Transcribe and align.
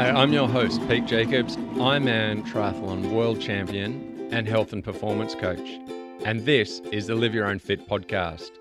Hi, 0.00 0.08
I'm 0.08 0.32
your 0.32 0.48
host, 0.48 0.80
Pete 0.88 1.04
Jacobs. 1.04 1.58
I'm 1.78 2.08
an 2.08 2.42
triathlon 2.44 3.12
world 3.12 3.38
champion 3.38 4.30
and 4.32 4.48
health 4.48 4.72
and 4.72 4.82
performance 4.82 5.34
coach. 5.34 5.78
And 6.24 6.46
this 6.46 6.80
is 6.90 7.08
the 7.08 7.14
Live 7.14 7.34
Your 7.34 7.44
Own 7.44 7.58
Fit 7.58 7.86
podcast. 7.86 8.52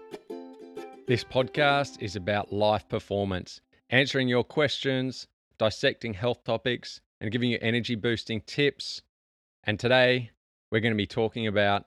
This 1.08 1.24
podcast 1.24 2.02
is 2.02 2.18
about 2.18 2.52
life 2.52 2.90
performance, 2.90 3.62
answering 3.90 4.28
your 4.28 4.44
questions, 4.44 5.28
dissecting 5.58 6.14
health 6.14 6.44
topics, 6.44 7.00
and 7.22 7.32
giving 7.32 7.52
you 7.52 7.58
energy 7.62 7.96
boosting 7.96 8.42
tips. 8.42 9.02
And 9.64 9.80
today, 9.80 10.32
we're 10.74 10.82
going 10.82 10.94
to 10.94 10.98
be 10.98 11.08
talking 11.08 11.48
about 11.48 11.86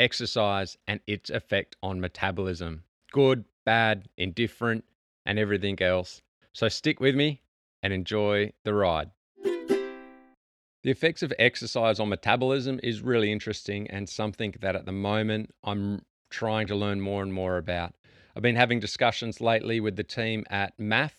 exercise 0.00 0.76
and 0.88 0.98
its 1.06 1.30
effect 1.30 1.76
on 1.80 2.00
metabolism 2.00 2.82
good, 3.12 3.44
bad, 3.64 4.08
indifferent, 4.16 4.84
and 5.24 5.38
everything 5.38 5.80
else. 5.80 6.22
So 6.52 6.68
stick 6.68 6.98
with 6.98 7.14
me 7.14 7.40
and 7.84 7.92
enjoy 7.92 8.50
the 8.64 8.74
ride. 8.74 9.10
The 9.44 10.90
effects 10.90 11.22
of 11.22 11.32
exercise 11.38 12.00
on 12.00 12.08
metabolism 12.08 12.80
is 12.82 13.02
really 13.02 13.30
interesting 13.30 13.88
and 13.90 14.08
something 14.08 14.54
that 14.60 14.74
at 14.74 14.86
the 14.86 14.92
moment 14.92 15.54
I'm 15.62 16.02
trying 16.30 16.66
to 16.68 16.74
learn 16.74 17.00
more 17.00 17.22
and 17.22 17.32
more 17.32 17.58
about. 17.58 17.94
I've 18.34 18.42
been 18.42 18.56
having 18.56 18.80
discussions 18.80 19.40
lately 19.40 19.80
with 19.80 19.96
the 19.96 20.02
team 20.02 20.44
at 20.50 20.76
MAF, 20.78 21.12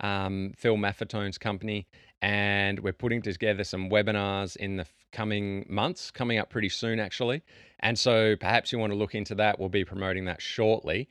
um, 0.00 0.52
Phil 0.56 0.76
Maffetone's 0.76 1.36
company, 1.36 1.86
and 2.22 2.80
we're 2.80 2.92
putting 2.92 3.20
together 3.20 3.64
some 3.64 3.90
webinars 3.90 4.56
in 4.56 4.76
the 4.76 4.86
coming 5.12 5.66
months, 5.68 6.10
coming 6.10 6.38
up 6.38 6.48
pretty 6.48 6.68
soon 6.68 7.00
actually. 7.00 7.42
And 7.80 7.98
so 7.98 8.36
perhaps 8.36 8.72
you 8.72 8.78
want 8.78 8.92
to 8.92 8.96
look 8.96 9.14
into 9.14 9.34
that. 9.34 9.58
We'll 9.58 9.68
be 9.68 9.84
promoting 9.84 10.24
that 10.26 10.40
shortly. 10.40 11.08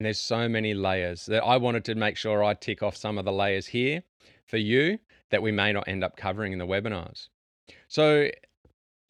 There's 0.00 0.18
so 0.18 0.48
many 0.48 0.72
layers 0.72 1.26
that 1.26 1.44
I 1.44 1.58
wanted 1.58 1.84
to 1.84 1.94
make 1.94 2.16
sure 2.16 2.42
I 2.42 2.54
tick 2.54 2.82
off 2.82 2.96
some 2.96 3.18
of 3.18 3.26
the 3.26 3.32
layers 3.32 3.66
here 3.66 4.02
for 4.46 4.56
you 4.56 4.98
that 5.30 5.42
we 5.42 5.52
may 5.52 5.72
not 5.72 5.86
end 5.86 6.02
up 6.02 6.16
covering 6.16 6.54
in 6.54 6.58
the 6.58 6.66
webinars. 6.66 7.28
So, 7.86 8.30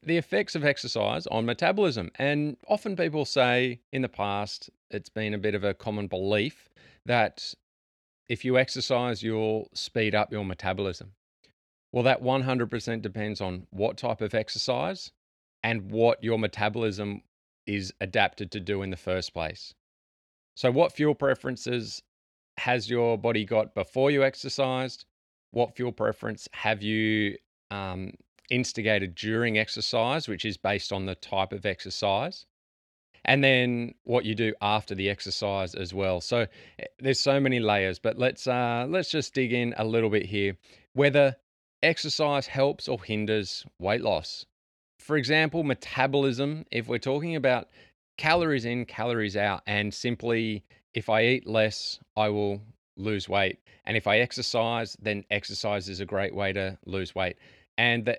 the 0.03 0.17
effects 0.17 0.57
of 0.57 0.65
exercise 0.65 1.27
on 1.29 1.47
metabolism. 1.47 2.11
And 2.17 2.57
often 2.67 2.97
people 2.97 3.25
say 3.25 3.81
in 3.93 4.03
the 4.03 4.09
past, 4.09 4.71
it's 4.91 5.11
been 5.11 5.35
a 5.35 5.39
bit 5.39 5.55
of 5.55 5.63
a 5.63 5.75
common 5.75 6.09
belief 6.09 6.69
that 7.07 7.55
if 8.29 8.45
you 8.45 8.59
exercise, 8.59 9.23
you'll 9.23 9.69
speed 9.75 10.15
up 10.15 10.33
your 10.33 10.45
metabolism. 10.45 11.13
Well, 11.93 12.05
that 12.05 12.23
100% 12.23 13.03
depends 13.03 13.41
on 13.41 13.67
what 13.71 13.97
type 13.97 14.21
of 14.21 14.35
exercise 14.35 15.13
and 15.63 15.91
what 15.91 16.23
your 16.25 16.39
metabolism 16.39 17.23
is 17.67 17.93
adapted 18.01 18.51
to 18.53 18.61
do 18.61 18.83
in 18.83 18.91
the 18.91 18.97
first 18.97 19.35
place. 19.35 19.75
So, 20.55 20.71
what 20.71 20.93
fuel 20.93 21.15
preferences 21.15 22.03
has 22.59 22.91
your 22.91 23.17
body 23.17 23.45
got 23.45 23.75
before 23.75 24.11
you 24.11 24.23
exercised? 24.23 25.07
What 25.53 25.75
fuel 25.77 25.93
preference 25.93 26.49
have 26.53 26.83
you 26.83 27.37
um, 27.71 28.13
instigated 28.51 29.15
during 29.15 29.59
exercise, 29.59 30.29
which 30.29 30.45
is 30.45 30.57
based 30.57 30.93
on 30.93 31.07
the 31.07 31.15
type 31.15 31.53
of 31.53 31.67
exercise? 31.67 32.47
And 33.25 33.45
then 33.45 33.95
what 34.05 34.25
you 34.25 34.35
do 34.35 34.55
after 34.63 34.95
the 34.95 35.11
exercise 35.11 35.75
as 35.75 35.93
well. 35.93 36.21
So 36.21 36.47
eh, 36.79 36.85
there's 36.99 37.21
so 37.21 37.39
many 37.39 37.61
layers, 37.61 37.99
but 37.99 38.19
let's 38.19 38.47
uh, 38.47 38.87
let's 38.89 39.11
just 39.11 39.35
dig 39.35 39.53
in 39.53 39.75
a 39.77 39.85
little 39.85 40.11
bit 40.11 40.27
here. 40.27 40.57
Whether 40.95 41.37
exercise 41.83 42.47
helps 42.47 42.89
or 42.89 43.03
hinders 43.03 43.65
weight 43.79 44.03
loss. 44.03 44.47
For 44.99 45.17
example, 45.17 45.65
metabolism. 45.65 46.67
If 46.71 46.89
we're 46.89 46.99
talking 46.99 47.37
about 47.37 47.69
calories 48.21 48.67
in, 48.67 48.85
calories 48.85 49.35
out, 49.35 49.63
and 49.67 49.95
simply 49.95 50.63
if 50.93 51.09
I 51.09 51.25
eat 51.25 51.47
less, 51.47 51.99
I 52.19 52.29
will 52.29 52.61
lose 52.99 53.31
weight. 53.31 53.59
And 53.87 53.97
if 53.97 54.07
I 54.07 54.19
exercise, 54.19 54.95
then 55.01 55.25
exercise 55.31 55.89
is 55.89 56.01
a 56.01 56.05
great 56.05 56.35
way 56.35 56.53
to 56.53 56.77
lose 56.85 57.15
weight. 57.15 57.37
And 57.79 58.05
the 58.05 58.19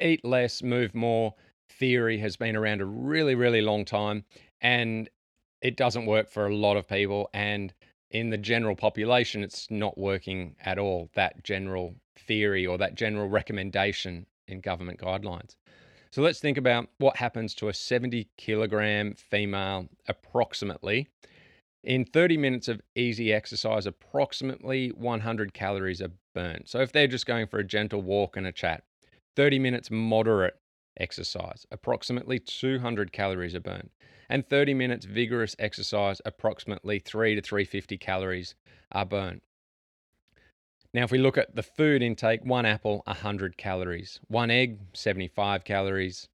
eat 0.00 0.24
less, 0.24 0.62
move 0.62 0.94
more 0.94 1.34
theory 1.68 2.16
has 2.16 2.34
been 2.34 2.56
around 2.56 2.80
a 2.80 2.86
really, 2.86 3.34
really 3.34 3.60
long 3.60 3.84
time. 3.84 4.24
And 4.62 5.10
it 5.60 5.76
doesn't 5.76 6.06
work 6.06 6.30
for 6.30 6.46
a 6.46 6.56
lot 6.56 6.78
of 6.78 6.88
people. 6.88 7.28
And 7.34 7.74
in 8.10 8.30
the 8.30 8.38
general 8.38 8.74
population, 8.74 9.42
it's 9.42 9.70
not 9.70 9.98
working 9.98 10.56
at 10.64 10.78
all, 10.78 11.10
that 11.14 11.44
general 11.44 11.94
theory 12.16 12.66
or 12.66 12.78
that 12.78 12.94
general 12.94 13.28
recommendation 13.28 14.24
in 14.48 14.62
government 14.62 14.98
guidelines. 14.98 15.56
So 16.12 16.20
let's 16.20 16.40
think 16.40 16.58
about 16.58 16.88
what 16.98 17.16
happens 17.16 17.54
to 17.54 17.68
a 17.68 17.74
70 17.74 18.28
kilogram 18.36 19.14
female 19.14 19.88
approximately. 20.06 21.08
In 21.84 22.04
30 22.04 22.36
minutes 22.36 22.68
of 22.68 22.82
easy 22.94 23.32
exercise, 23.32 23.86
approximately 23.86 24.90
100 24.90 25.54
calories 25.54 26.02
are 26.02 26.12
burnt. 26.34 26.68
So 26.68 26.80
if 26.80 26.92
they're 26.92 27.06
just 27.06 27.24
going 27.24 27.46
for 27.46 27.58
a 27.58 27.64
gentle 27.64 28.02
walk 28.02 28.36
and 28.36 28.46
a 28.46 28.52
chat, 28.52 28.84
30 29.36 29.58
minutes 29.58 29.90
moderate 29.90 30.58
exercise, 31.00 31.66
approximately 31.70 32.38
200 32.38 33.10
calories 33.10 33.54
are 33.54 33.60
burned. 33.60 33.88
And 34.28 34.46
30 34.46 34.74
minutes 34.74 35.06
vigorous 35.06 35.56
exercise, 35.58 36.20
approximately 36.26 36.98
3 36.98 37.36
to 37.36 37.40
350 37.40 37.96
calories 37.96 38.54
are 38.92 39.06
burnt. 39.06 39.42
Now, 40.94 41.04
if 41.04 41.10
we 41.10 41.18
look 41.18 41.38
at 41.38 41.54
the 41.56 41.62
food 41.62 42.02
intake, 42.02 42.44
one 42.44 42.66
apple, 42.66 43.02
100 43.06 43.56
calories, 43.56 44.20
one 44.28 44.50
egg, 44.50 44.78
75 44.92 45.64
calories, 45.64 46.28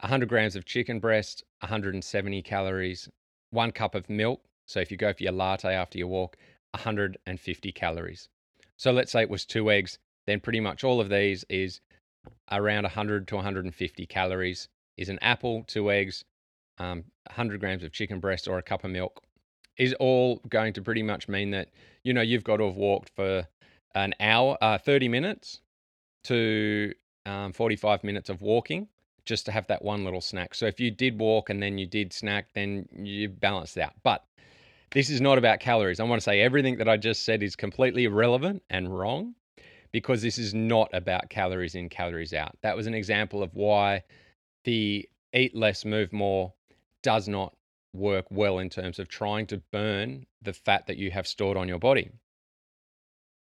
100 0.00 0.28
grams 0.28 0.56
of 0.56 0.64
chicken 0.64 0.98
breast, 0.98 1.44
170 1.60 2.42
calories, 2.42 3.08
one 3.50 3.70
cup 3.70 3.94
of 3.94 4.10
milk. 4.10 4.42
So 4.66 4.80
if 4.80 4.90
you 4.90 4.96
go 4.96 5.12
for 5.12 5.22
your 5.22 5.32
latte 5.32 5.72
after 5.72 5.98
your 5.98 6.08
walk, 6.08 6.36
150 6.72 7.72
calories. 7.72 8.28
So 8.76 8.90
let's 8.90 9.12
say 9.12 9.22
it 9.22 9.30
was 9.30 9.46
two 9.46 9.70
eggs, 9.70 9.98
then 10.26 10.40
pretty 10.40 10.60
much 10.60 10.82
all 10.82 11.00
of 11.00 11.08
these 11.08 11.44
is 11.48 11.80
around 12.50 12.82
100 12.82 13.28
to 13.28 13.36
150 13.36 14.06
calories. 14.06 14.68
Is 14.96 15.08
an 15.08 15.18
apple, 15.20 15.62
two 15.66 15.92
eggs, 15.92 16.24
um, 16.78 17.04
100 17.26 17.60
grams 17.60 17.84
of 17.84 17.92
chicken 17.92 18.18
breast, 18.18 18.48
or 18.48 18.58
a 18.58 18.62
cup 18.62 18.82
of 18.82 18.90
milk. 18.90 19.22
Is 19.76 19.94
all 20.00 20.40
going 20.48 20.72
to 20.72 20.82
pretty 20.82 21.02
much 21.02 21.28
mean 21.28 21.50
that 21.50 21.68
you 22.02 22.14
know 22.14 22.22
you've 22.22 22.44
got 22.44 22.56
to 22.56 22.64
have 22.64 22.76
walked 22.76 23.10
for 23.14 23.46
an 23.96 24.14
hour, 24.20 24.56
uh, 24.60 24.78
30 24.78 25.08
minutes 25.08 25.60
to 26.24 26.92
um, 27.24 27.52
45 27.52 28.04
minutes 28.04 28.28
of 28.28 28.42
walking 28.42 28.88
just 29.24 29.46
to 29.46 29.52
have 29.52 29.66
that 29.66 29.82
one 29.82 30.04
little 30.04 30.20
snack. 30.20 30.54
So 30.54 30.66
if 30.66 30.78
you 30.78 30.90
did 30.90 31.18
walk 31.18 31.50
and 31.50 31.60
then 31.60 31.78
you 31.78 31.86
did 31.86 32.12
snack, 32.12 32.48
then 32.54 32.88
you 32.92 33.28
balanced 33.28 33.78
out. 33.78 33.94
But 34.04 34.22
this 34.92 35.10
is 35.10 35.20
not 35.20 35.38
about 35.38 35.58
calories. 35.60 35.98
I 35.98 36.04
want 36.04 36.20
to 36.20 36.24
say 36.24 36.40
everything 36.40 36.76
that 36.78 36.88
I 36.88 36.96
just 36.96 37.24
said 37.24 37.42
is 37.42 37.56
completely 37.56 38.04
irrelevant 38.04 38.62
and 38.70 38.96
wrong 38.96 39.34
because 39.90 40.22
this 40.22 40.38
is 40.38 40.54
not 40.54 40.90
about 40.92 41.30
calories 41.30 41.74
in, 41.74 41.88
calories 41.88 42.34
out. 42.34 42.56
That 42.62 42.76
was 42.76 42.86
an 42.86 42.94
example 42.94 43.42
of 43.42 43.54
why 43.54 44.04
the 44.64 45.08
eat 45.32 45.56
less, 45.56 45.84
move 45.84 46.12
more 46.12 46.52
does 47.02 47.28
not 47.28 47.54
work 47.94 48.26
well 48.30 48.58
in 48.58 48.68
terms 48.68 48.98
of 48.98 49.08
trying 49.08 49.46
to 49.46 49.62
burn 49.72 50.26
the 50.42 50.52
fat 50.52 50.86
that 50.86 50.98
you 50.98 51.10
have 51.10 51.26
stored 51.26 51.56
on 51.56 51.66
your 51.66 51.78
body. 51.78 52.10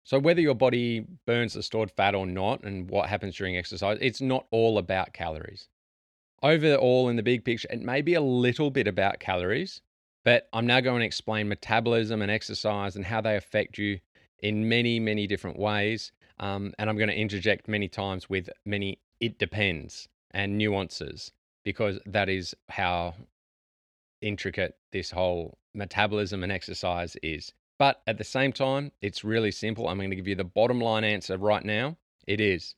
So, 0.04 0.20
whether 0.20 0.42
your 0.42 0.56
body 0.56 1.06
burns 1.26 1.54
the 1.54 1.64
stored 1.64 1.92
fat 1.92 2.14
or 2.14 2.26
not, 2.26 2.64
and 2.64 2.90
what 2.90 3.10
happens 3.10 3.36
during 3.36 3.56
exercise, 3.56 3.98
it's 4.02 4.22
not 4.22 4.48
all 4.52 4.78
about 4.78 5.14
calories. 5.14 5.70
Overall, 6.42 7.08
in 7.08 7.16
the 7.16 7.24
big 7.24 7.46
picture, 7.46 7.70
it 7.72 7.82
may 7.82 8.02
be 8.02 8.16
a 8.16 8.22
little 8.22 8.70
bit 8.70 8.86
about 8.88 9.20
calories, 9.22 9.82
but 10.26 10.50
I'm 10.52 10.68
now 10.68 10.82
going 10.82 11.00
to 11.00 11.06
explain 11.06 11.48
metabolism 11.48 12.22
and 12.22 12.30
exercise 12.30 12.98
and 12.98 13.06
how 13.06 13.22
they 13.22 13.38
affect 13.38 13.78
you 13.78 14.00
in 14.40 14.68
many, 14.68 15.00
many 15.00 15.26
different 15.26 15.58
ways. 15.58 16.12
Um, 16.40 16.74
and 16.78 16.90
I'm 16.90 16.98
going 16.98 17.10
to 17.10 17.18
interject 17.18 17.70
many 17.70 17.88
times 17.88 18.30
with 18.30 18.50
many 18.66 19.00
it 19.22 19.40
depends 19.40 20.10
and 20.32 20.58
nuances 20.58 21.32
because 21.64 21.98
that 22.06 22.28
is 22.28 22.54
how 22.68 23.16
intricate 24.22 24.76
this 24.92 25.12
whole 25.12 25.58
metabolism 25.74 26.44
and 26.44 26.52
exercise 26.52 27.16
is. 27.24 27.54
But 27.80 28.02
at 28.08 28.18
the 28.18 28.24
same 28.24 28.54
time, 28.54 28.92
it's 29.02 29.24
really 29.24 29.52
simple. 29.52 29.88
I'm 29.88 29.98
going 29.98 30.10
to 30.12 30.16
give 30.16 30.28
you 30.28 30.36
the 30.36 30.44
bottom 30.44 30.80
line 30.80 31.04
answer 31.04 31.38
right 31.38 31.64
now. 31.64 31.98
It 32.28 32.40
is 32.40 32.76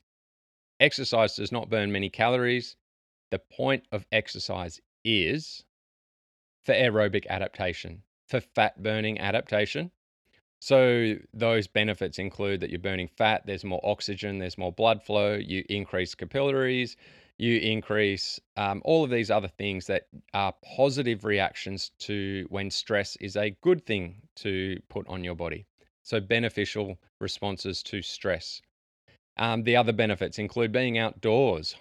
exercise 0.80 1.36
does 1.36 1.52
not 1.52 1.70
burn 1.70 1.92
many 1.92 2.08
calories. 2.08 2.76
The 3.30 3.38
point 3.38 3.84
of 3.92 4.06
exercise 4.12 4.80
is 5.04 5.64
for 6.64 6.74
aerobic 6.74 7.26
adaptation, 7.28 8.02
for 8.28 8.40
fat 8.40 8.82
burning 8.82 9.18
adaptation. 9.18 9.90
So, 10.58 11.16
those 11.34 11.66
benefits 11.66 12.18
include 12.18 12.60
that 12.60 12.70
you're 12.70 12.78
burning 12.78 13.08
fat, 13.08 13.42
there's 13.46 13.64
more 13.64 13.80
oxygen, 13.84 14.38
there's 14.38 14.56
more 14.56 14.72
blood 14.72 15.02
flow, 15.02 15.34
you 15.34 15.64
increase 15.68 16.14
capillaries, 16.14 16.96
you 17.38 17.58
increase 17.58 18.40
um, 18.56 18.80
all 18.84 19.04
of 19.04 19.10
these 19.10 19.30
other 19.30 19.48
things 19.48 19.86
that 19.86 20.04
are 20.32 20.54
positive 20.76 21.24
reactions 21.24 21.90
to 21.98 22.46
when 22.48 22.70
stress 22.70 23.16
is 23.16 23.36
a 23.36 23.50
good 23.60 23.84
thing 23.84 24.22
to 24.36 24.80
put 24.88 25.06
on 25.08 25.22
your 25.22 25.34
body. 25.34 25.66
So, 26.02 26.20
beneficial 26.20 26.98
responses 27.20 27.82
to 27.84 28.00
stress. 28.00 28.62
Um, 29.36 29.64
the 29.64 29.76
other 29.76 29.92
benefits 29.92 30.38
include 30.38 30.72
being 30.72 30.98
outdoors. 30.98 31.76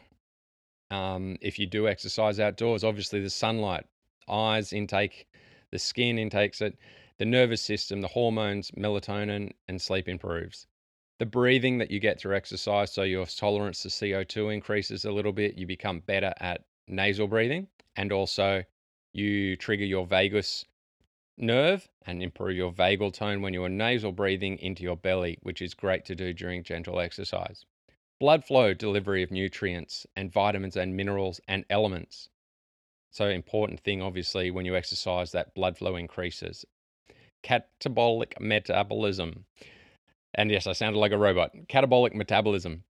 Um, 0.92 1.38
if 1.42 1.58
you 1.58 1.68
do 1.68 1.88
exercise 1.88 2.40
outdoors, 2.40 2.84
obviously 2.84 3.22
the 3.22 3.30
sunlight, 3.30 3.86
eyes 4.28 4.74
intake, 4.74 5.28
the 5.72 5.80
skin 5.80 6.20
intakes 6.20 6.62
it, 6.62 6.78
the 7.18 7.26
nervous 7.26 7.62
system, 7.62 8.02
the 8.02 8.08
hormones, 8.10 8.72
melatonin, 8.72 9.52
and 9.68 9.82
sleep 9.82 10.10
improves. 10.10 10.68
The 11.20 11.26
breathing 11.26 11.78
that 11.78 11.92
you 11.92 12.00
get 12.00 12.20
through 12.20 12.36
exercise, 12.36 12.92
so 12.92 13.04
your 13.04 13.26
tolerance 13.26 13.82
to 13.84 13.88
CO2 13.88 14.54
increases 14.54 15.06
a 15.06 15.12
little 15.12 15.32
bit, 15.32 15.58
you 15.58 15.66
become 15.66 16.00
better 16.00 16.34
at 16.40 16.66
nasal 16.88 17.28
breathing, 17.28 17.68
and 17.96 18.12
also 18.12 18.64
you 19.14 19.56
trigger 19.56 19.86
your 19.86 20.06
vagus 20.06 20.66
nerve 21.38 21.88
and 22.06 22.22
improve 22.22 22.56
your 22.56 22.72
vagal 22.72 23.14
tone 23.14 23.42
when 23.42 23.54
you're 23.54 23.70
nasal 23.70 24.12
breathing 24.12 24.58
into 24.60 24.84
your 24.84 24.98
belly, 24.98 25.38
which 25.42 25.62
is 25.62 25.74
great 25.74 26.06
to 26.06 26.16
do 26.16 26.34
during 26.34 26.64
gentle 26.64 27.00
exercise. 27.00 27.66
Blood 28.20 28.46
flow, 28.46 28.74
delivery 28.74 29.24
of 29.24 29.32
nutrients 29.32 30.06
and 30.16 30.32
vitamins 30.32 30.78
and 30.78 30.96
minerals 30.96 31.42
and 31.48 31.66
elements. 31.70 32.30
So, 33.12 33.28
important 33.28 33.80
thing, 33.82 34.02
obviously, 34.02 34.52
when 34.52 34.66
you 34.66 34.76
exercise, 34.76 35.32
that 35.32 35.54
blood 35.54 35.78
flow 35.78 35.96
increases. 35.96 36.66
Catabolic 37.44 38.40
metabolism. 38.40 39.46
And 40.36 40.52
yes, 40.52 40.68
I 40.68 40.74
sounded 40.74 41.00
like 41.00 41.14
a 41.14 41.18
robot. 41.18 41.52
Catabolic 41.68 42.14
metabolism. 42.14 42.84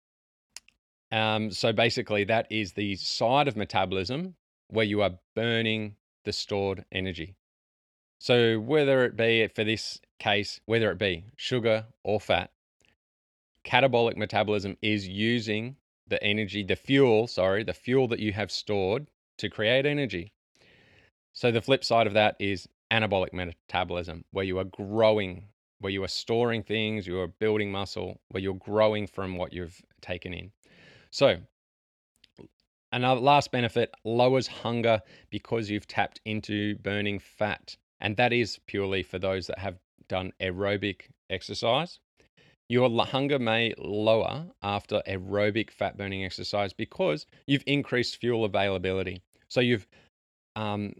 Um, 1.11 1.51
so, 1.51 1.71
basically, 1.71 2.23
that 2.23 2.47
is 2.49 2.73
the 2.73 2.95
side 2.95 3.47
of 3.47 3.55
metabolism 3.55 4.35
where 4.69 4.85
you 4.85 5.01
are 5.01 5.19
burning 5.35 5.95
the 6.25 6.33
stored 6.33 6.85
energy. 6.91 7.35
So, 8.19 8.59
whether 8.59 9.03
it 9.03 9.15
be 9.15 9.47
for 9.53 9.63
this 9.63 9.99
case, 10.17 10.59
whether 10.65 10.89
it 10.89 10.97
be 10.97 11.25
sugar 11.35 11.85
or 12.03 12.19
fat, 12.19 12.51
catabolic 13.65 14.17
metabolism 14.17 14.77
is 14.81 15.07
using 15.07 15.75
the 16.07 16.23
energy, 16.23 16.63
the 16.63 16.75
fuel, 16.75 17.27
sorry, 17.27 17.63
the 17.63 17.73
fuel 17.73 18.07
that 18.07 18.19
you 18.19 18.33
have 18.33 18.51
stored 18.51 19.09
to 19.37 19.49
create 19.49 19.85
energy. 19.85 20.33
So, 21.33 21.51
the 21.51 21.61
flip 21.61 21.83
side 21.83 22.07
of 22.07 22.13
that 22.13 22.37
is 22.39 22.67
anabolic 22.91 23.33
metabolism, 23.33 24.23
where 24.31 24.45
you 24.45 24.57
are 24.57 24.63
growing, 24.63 25.49
where 25.83 25.91
you 25.91 26.03
are 26.03 26.07
storing 26.07 26.63
things, 26.63 27.05
you 27.05 27.19
are 27.19 27.27
building 27.27 27.71
muscle, 27.71 28.19
where 28.29 28.41
you're 28.41 28.53
growing 28.53 29.05
from 29.05 29.35
what 29.35 29.51
you've 29.51 29.81
taken 30.01 30.33
in. 30.33 30.51
So, 31.11 31.37
another 32.93 33.19
last 33.19 33.51
benefit 33.51 33.93
lowers 34.05 34.47
hunger 34.47 35.01
because 35.29 35.69
you've 35.69 35.87
tapped 35.87 36.21
into 36.25 36.75
burning 36.77 37.19
fat 37.19 37.75
and 37.99 38.15
that 38.17 38.31
is 38.33 38.59
purely 38.65 39.03
for 39.03 39.17
those 39.19 39.47
that 39.47 39.59
have 39.59 39.77
done 40.07 40.31
aerobic 40.41 41.03
exercise. 41.29 41.99
Your 42.69 42.89
hunger 43.05 43.39
may 43.39 43.73
lower 43.77 44.45
after 44.61 45.01
aerobic 45.07 45.71
fat 45.71 45.97
burning 45.97 46.23
exercise 46.23 46.71
because 46.73 47.25
you've 47.45 47.63
increased 47.65 48.17
fuel 48.17 48.45
availability. 48.45 49.21
So 49.47 49.59
you've 49.59 49.87
um, 50.55 50.93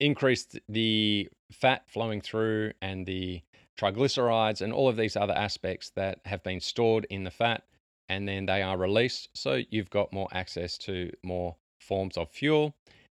increased 0.00 0.58
the 0.68 1.28
fat 1.52 1.82
flowing 1.88 2.20
through 2.20 2.72
and 2.82 3.06
the 3.06 3.42
triglycerides 3.78 4.60
and 4.60 4.72
all 4.72 4.88
of 4.88 4.96
these 4.96 5.16
other 5.16 5.34
aspects 5.34 5.90
that 5.90 6.20
have 6.24 6.42
been 6.42 6.60
stored 6.60 7.06
in 7.10 7.24
the 7.24 7.30
fat 7.30 7.64
and 8.08 8.28
then 8.28 8.46
they 8.46 8.62
are 8.62 8.76
released. 8.76 9.28
So 9.34 9.60
you've 9.70 9.90
got 9.90 10.12
more 10.12 10.28
access 10.32 10.78
to 10.78 11.10
more 11.22 11.56
forms 11.80 12.16
of 12.16 12.30
fuel 12.30 12.74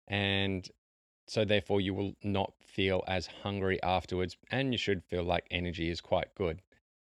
and 0.09 0.69
so 1.29 1.45
therefore 1.45 1.81
you 1.81 1.95
will 1.95 2.15
not 2.23 2.53
feel 2.65 3.05
as 3.07 3.27
hungry 3.27 3.83
afterwards 3.83 4.37
and 4.51 4.73
you 4.73 4.79
should 4.79 5.05
feel 5.05 5.25
like 5.25 5.47
energy 5.51 5.91
is 5.91 6.01
quite 6.01 6.35
good. 6.35 6.61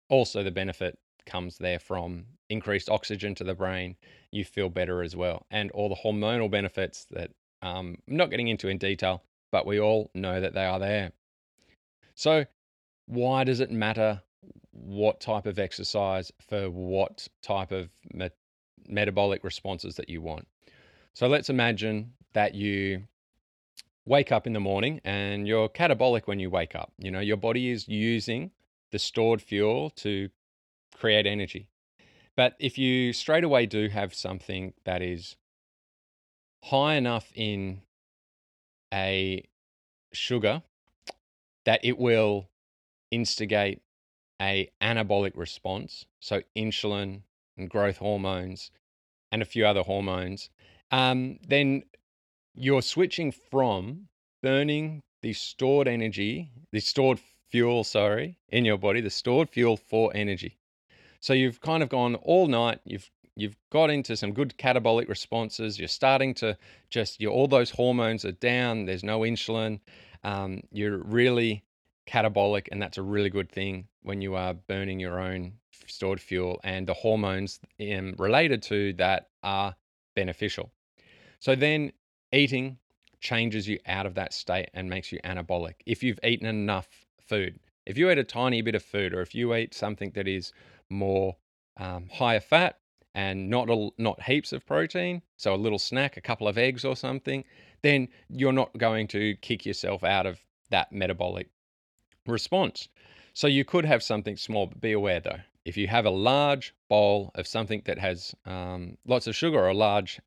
Also, 0.09 0.43
the 0.43 0.51
benefit 0.51 0.97
comes 1.25 1.57
there 1.57 1.79
from 1.79 2.25
increased 2.49 2.89
oxygen 2.89 3.35
to 3.35 3.43
the 3.43 3.55
brain. 3.55 3.95
You 4.31 4.45
feel 4.45 4.69
better 4.69 5.01
as 5.01 5.15
well. 5.15 5.45
And 5.49 5.71
all 5.71 5.89
the 5.89 5.95
hormonal 5.95 6.49
benefits 6.49 7.05
that 7.11 7.31
um, 7.61 7.97
I'm 8.07 8.17
not 8.17 8.29
getting 8.29 8.47
into 8.47 8.67
in 8.67 8.77
detail, 8.77 9.23
but 9.51 9.65
we 9.65 9.79
all 9.79 10.11
know 10.13 10.39
that 10.39 10.53
they 10.53 10.65
are 10.65 10.79
there. 10.79 11.11
So, 12.13 12.45
why 13.05 13.43
does 13.43 13.59
it 13.59 13.71
matter 13.71 14.21
what 14.71 15.19
type 15.19 15.45
of 15.45 15.59
exercise 15.59 16.31
for 16.49 16.69
what 16.69 17.27
type 17.41 17.71
of 17.71 17.89
me- 18.13 18.29
metabolic 18.87 19.43
responses 19.43 19.95
that 19.95 20.09
you 20.09 20.21
want? 20.21 20.47
So, 21.13 21.27
let's 21.27 21.49
imagine 21.49 22.13
that 22.33 22.55
you 22.55 23.03
wake 24.05 24.31
up 24.31 24.45
in 24.45 24.53
the 24.53 24.59
morning 24.59 25.01
and 25.03 25.47
you're 25.47 25.69
catabolic 25.69 26.27
when 26.27 26.39
you 26.39 26.49
wake 26.49 26.75
up. 26.75 26.91
You 26.97 27.11
know, 27.11 27.19
your 27.19 27.37
body 27.37 27.71
is 27.71 27.87
using 27.87 28.51
the 28.91 28.99
stored 28.99 29.41
fuel 29.41 29.89
to 29.91 30.29
create 30.93 31.25
energy. 31.25 31.67
But 32.35 32.55
if 32.59 32.77
you 32.77 33.13
straight 33.13 33.43
away 33.43 33.65
do 33.65 33.87
have 33.89 34.13
something 34.13 34.73
that 34.83 35.01
is 35.01 35.35
high 36.63 36.95
enough 36.95 37.31
in 37.33 37.81
a 38.93 39.43
sugar 40.13 40.63
that 41.65 41.79
it 41.83 41.97
will 41.97 42.49
instigate 43.15 43.81
a 44.41 44.69
anabolic 44.81 45.31
response, 45.35 46.05
so 46.19 46.41
insulin 46.55 47.21
and 47.57 47.69
growth 47.69 47.97
hormones 47.97 48.71
and 49.31 49.41
a 49.41 49.45
few 49.45 49.65
other 49.65 49.83
hormones, 49.83 50.49
um, 50.91 51.39
then 51.47 51.83
you're 52.53 52.81
switching 52.81 53.31
from 53.31 54.07
burning 54.43 55.01
the 55.21 55.33
stored 55.33 55.87
energy, 55.87 56.51
the 56.71 56.79
stored 56.79 57.19
fuel, 57.49 57.83
sorry, 57.83 58.37
in 58.49 58.65
your 58.65 58.77
body, 58.77 59.01
the 59.01 59.09
stored 59.09 59.49
fuel 59.49 59.77
for 59.77 60.11
energy. 60.13 60.57
So 61.19 61.33
you've 61.33 61.61
kind 61.61 61.81
of 61.81 61.89
gone 61.89 62.15
all 62.15 62.47
night, 62.47 62.79
you've 62.83 63.09
you've 63.37 63.57
got 63.69 63.89
into 63.89 64.15
some 64.15 64.33
good 64.33 64.55
catabolic 64.57 65.09
responses. 65.09 65.77
You're 65.77 65.87
starting 65.89 66.33
to 66.35 66.57
just, 66.89 67.19
you 67.19 67.29
all 67.29 67.47
those 67.47 67.69
hormones 67.69 68.23
are 68.23 68.31
down. 68.31 68.85
There's 68.85 69.03
no 69.03 69.21
insulin. 69.21 69.79
Um, 70.23 70.61
you're 70.71 70.97
really 70.99 71.63
catabolic, 72.07 72.67
and 72.71 72.81
that's 72.81 72.97
a 72.97 73.01
really 73.01 73.29
good 73.29 73.51
thing 73.51 73.87
when 74.03 74.21
you 74.21 74.35
are 74.35 74.53
burning 74.53 74.99
your 74.99 75.19
own 75.19 75.53
stored 75.87 76.21
fuel. 76.21 76.59
And 76.63 76.87
the 76.87 76.93
hormones 76.93 77.59
um, 77.81 78.15
related 78.17 78.61
to 78.63 78.93
that 78.93 79.29
are 79.43 79.75
beneficial. 80.15 80.71
So 81.39 81.55
then 81.55 81.91
eating 82.31 82.77
changes 83.19 83.67
you 83.67 83.79
out 83.87 84.05
of 84.05 84.15
that 84.15 84.33
state 84.33 84.69
and 84.73 84.89
makes 84.89 85.11
you 85.11 85.19
anabolic. 85.23 85.75
If 85.85 86.03
you've 86.03 86.19
eaten 86.23 86.47
enough 86.47 86.87
food, 87.19 87.59
if 87.85 87.97
you 87.97 88.09
eat 88.09 88.17
a 88.17 88.23
tiny 88.23 88.61
bit 88.61 88.75
of 88.75 88.83
food, 88.83 89.13
or 89.13 89.21
if 89.21 89.35
you 89.35 89.53
eat 89.55 89.73
something 89.73 90.11
that 90.15 90.27
is 90.27 90.53
more 90.89 91.35
um, 91.77 92.07
higher 92.11 92.39
fat 92.39 92.79
and 93.13 93.49
not 93.49 93.69
a, 93.69 93.89
not 93.97 94.21
heaps 94.23 94.53
of 94.53 94.65
protein, 94.65 95.21
so 95.37 95.53
a 95.53 95.55
little 95.55 95.79
snack, 95.79 96.17
a 96.17 96.21
couple 96.21 96.47
of 96.47 96.57
eggs 96.57 96.85
or 96.85 96.95
something, 96.95 97.43
then 97.81 98.07
you're 98.29 98.53
not 98.53 98.75
going 98.77 99.07
to 99.07 99.35
kick 99.41 99.65
yourself 99.65 100.03
out 100.03 100.25
of 100.25 100.39
that 100.71 100.91
metabolic 100.91 101.49
response. 102.27 102.89
So 103.33 103.47
you 103.47 103.65
could 103.65 103.85
have 103.85 104.01
something 104.03 104.37
small, 104.37 104.67
but 104.67 104.81
be 104.81 104.93
aware 104.93 105.19
though. 105.19 105.39
If 105.65 105.77
you 105.77 105.87
have 105.87 106.05
a 106.05 106.11
large 106.11 106.73
bowl 106.89 107.31
of 107.35 107.47
something 107.47 107.81
that 107.85 107.97
has 107.97 108.35
um, 108.45 108.97
lots 109.05 109.27
of 109.27 109.35
sugar 109.35 109.57
or 109.57 109.69
a 109.69 109.73
large 109.73 110.19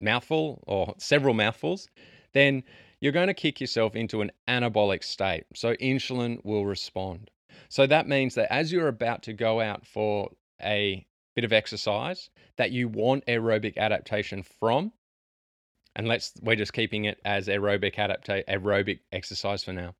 mouthful 0.00 0.62
or 0.66 0.94
several 0.98 1.34
mouthfuls, 1.34 1.88
then 2.34 2.62
you're 3.00 3.12
going 3.12 3.28
to 3.28 3.34
kick 3.34 3.60
yourself 3.60 3.96
into 3.96 4.20
an 4.20 4.30
anabolic 4.48 5.02
state. 5.02 5.44
So 5.54 5.74
insulin 5.74 6.44
will 6.44 6.66
respond. 6.66 7.30
So 7.68 7.86
that 7.86 8.06
means 8.06 8.34
that 8.34 8.52
as 8.52 8.70
you're 8.70 8.88
about 8.88 9.22
to 9.24 9.32
go 9.32 9.60
out 9.60 9.86
for 9.86 10.30
a 10.62 11.06
bit 11.34 11.44
of 11.44 11.52
exercise 11.52 12.30
that 12.58 12.70
you 12.70 12.88
want 12.88 13.26
aerobic 13.26 13.76
adaptation 13.76 14.42
from, 14.42 14.92
and 15.96 16.06
let's 16.06 16.32
we're 16.42 16.56
just 16.56 16.72
keeping 16.72 17.06
it 17.06 17.20
as 17.24 17.48
aerobic 17.48 17.94
adapta- 17.96 18.44
aerobic 18.46 19.00
exercise 19.10 19.64
for 19.64 19.72
now, 19.72 19.94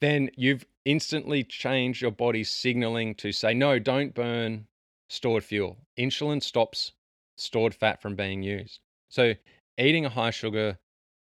then 0.00 0.30
you've 0.36 0.64
instantly 0.84 1.44
changed 1.44 2.00
your 2.00 2.10
body's 2.10 2.50
signaling 2.50 3.14
to 3.16 3.32
say 3.32 3.54
no, 3.54 3.78
don't 3.78 4.14
burn 4.14 4.66
stored 5.08 5.44
fuel. 5.44 5.76
Insulin 5.98 6.42
stops 6.42 6.92
stored 7.36 7.74
fat 7.74 8.00
from 8.00 8.14
being 8.14 8.42
used. 8.42 8.80
So 9.08 9.34
eating 9.78 10.04
a 10.04 10.10
high 10.10 10.30
sugar 10.30 10.78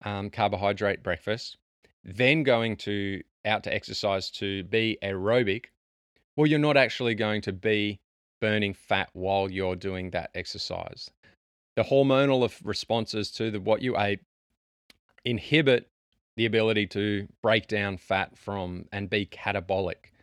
um, 0.03 0.29
carbohydrate 0.29 1.03
breakfast, 1.03 1.57
then 2.03 2.43
going 2.43 2.77
to 2.77 3.21
out 3.45 3.63
to 3.63 3.73
exercise 3.73 4.29
to 4.31 4.63
be 4.63 4.97
aerobic, 5.03 5.65
well, 6.35 6.47
you're 6.47 6.59
not 6.59 6.77
actually 6.77 7.15
going 7.15 7.41
to 7.41 7.53
be 7.53 7.99
burning 8.41 8.73
fat 8.73 9.09
while 9.13 9.51
you're 9.51 9.75
doing 9.75 10.11
that 10.11 10.31
exercise. 10.35 11.09
The 11.75 11.83
hormonal 11.83 12.51
responses 12.63 13.31
to 13.31 13.51
the, 13.51 13.59
what 13.59 13.81
you 13.81 13.97
ate 13.97 14.21
inhibit 15.25 15.88
the 16.39 16.45
ability 16.45 16.87
to 16.87 17.27
break 17.43 17.67
down 17.67 17.97
fat 17.97 18.37
from 18.37 18.85
and 18.93 19.09
be 19.09 19.25
catabolic. 19.25 20.13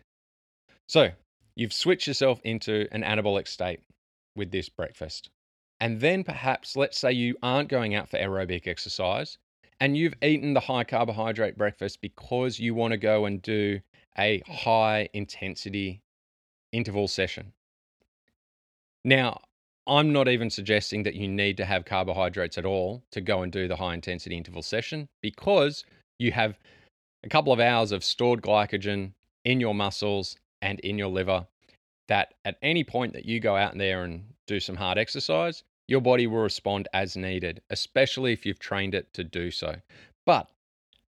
So 0.88 1.10
you've 1.56 1.74
switched 1.74 2.06
yourself 2.06 2.40
into 2.42 2.88
an 2.90 3.02
anabolic 3.02 3.46
state 3.46 3.80
with 4.34 4.50
this 4.50 4.70
breakfast. 4.70 5.28
And 5.78 6.00
then 6.00 6.24
perhaps, 6.24 6.74
let's 6.74 6.96
say 6.98 7.12
you 7.12 7.36
aren't 7.42 7.68
going 7.68 7.94
out 7.94 8.08
for 8.08 8.16
aerobic 8.16 8.66
exercise 8.66 9.36
and 9.78 9.94
you've 9.94 10.14
eaten 10.22 10.54
the 10.54 10.60
high 10.60 10.84
carbohydrate 10.84 11.58
breakfast 11.58 12.00
because 12.00 12.58
you 12.58 12.74
want 12.74 12.92
to 12.92 12.96
go 12.96 13.26
and 13.26 13.42
do 13.42 13.80
a 14.18 14.42
high 14.46 15.10
intensity 15.12 16.00
interval 16.72 17.08
session. 17.08 17.52
Now, 19.04 19.42
I'm 19.86 20.14
not 20.14 20.28
even 20.28 20.48
suggesting 20.48 21.02
that 21.02 21.14
you 21.14 21.28
need 21.28 21.58
to 21.58 21.66
have 21.66 21.84
carbohydrates 21.84 22.56
at 22.56 22.64
all 22.64 23.02
to 23.10 23.20
go 23.20 23.42
and 23.42 23.52
do 23.52 23.68
the 23.68 23.76
high 23.76 23.92
intensity 23.92 24.34
interval 24.38 24.62
session 24.62 25.10
because 25.20 25.84
you 26.18 26.32
have 26.32 26.58
a 27.24 27.28
couple 27.28 27.52
of 27.52 27.60
hours 27.60 27.92
of 27.92 28.04
stored 28.04 28.42
glycogen 28.42 29.12
in 29.44 29.60
your 29.60 29.74
muscles 29.74 30.36
and 30.62 30.80
in 30.80 30.98
your 30.98 31.08
liver 31.08 31.46
that 32.08 32.34
at 32.44 32.56
any 32.62 32.84
point 32.84 33.12
that 33.12 33.24
you 33.24 33.40
go 33.40 33.56
out 33.56 33.76
there 33.76 34.04
and 34.04 34.24
do 34.46 34.60
some 34.60 34.76
hard 34.76 34.96
exercise, 34.96 35.64
your 35.88 36.00
body 36.00 36.26
will 36.26 36.38
respond 36.38 36.88
as 36.92 37.16
needed, 37.16 37.60
especially 37.70 38.32
if 38.32 38.46
you've 38.46 38.58
trained 38.58 38.94
it 38.94 39.12
to 39.12 39.24
do 39.24 39.50
so. 39.50 39.76
But 40.24 40.48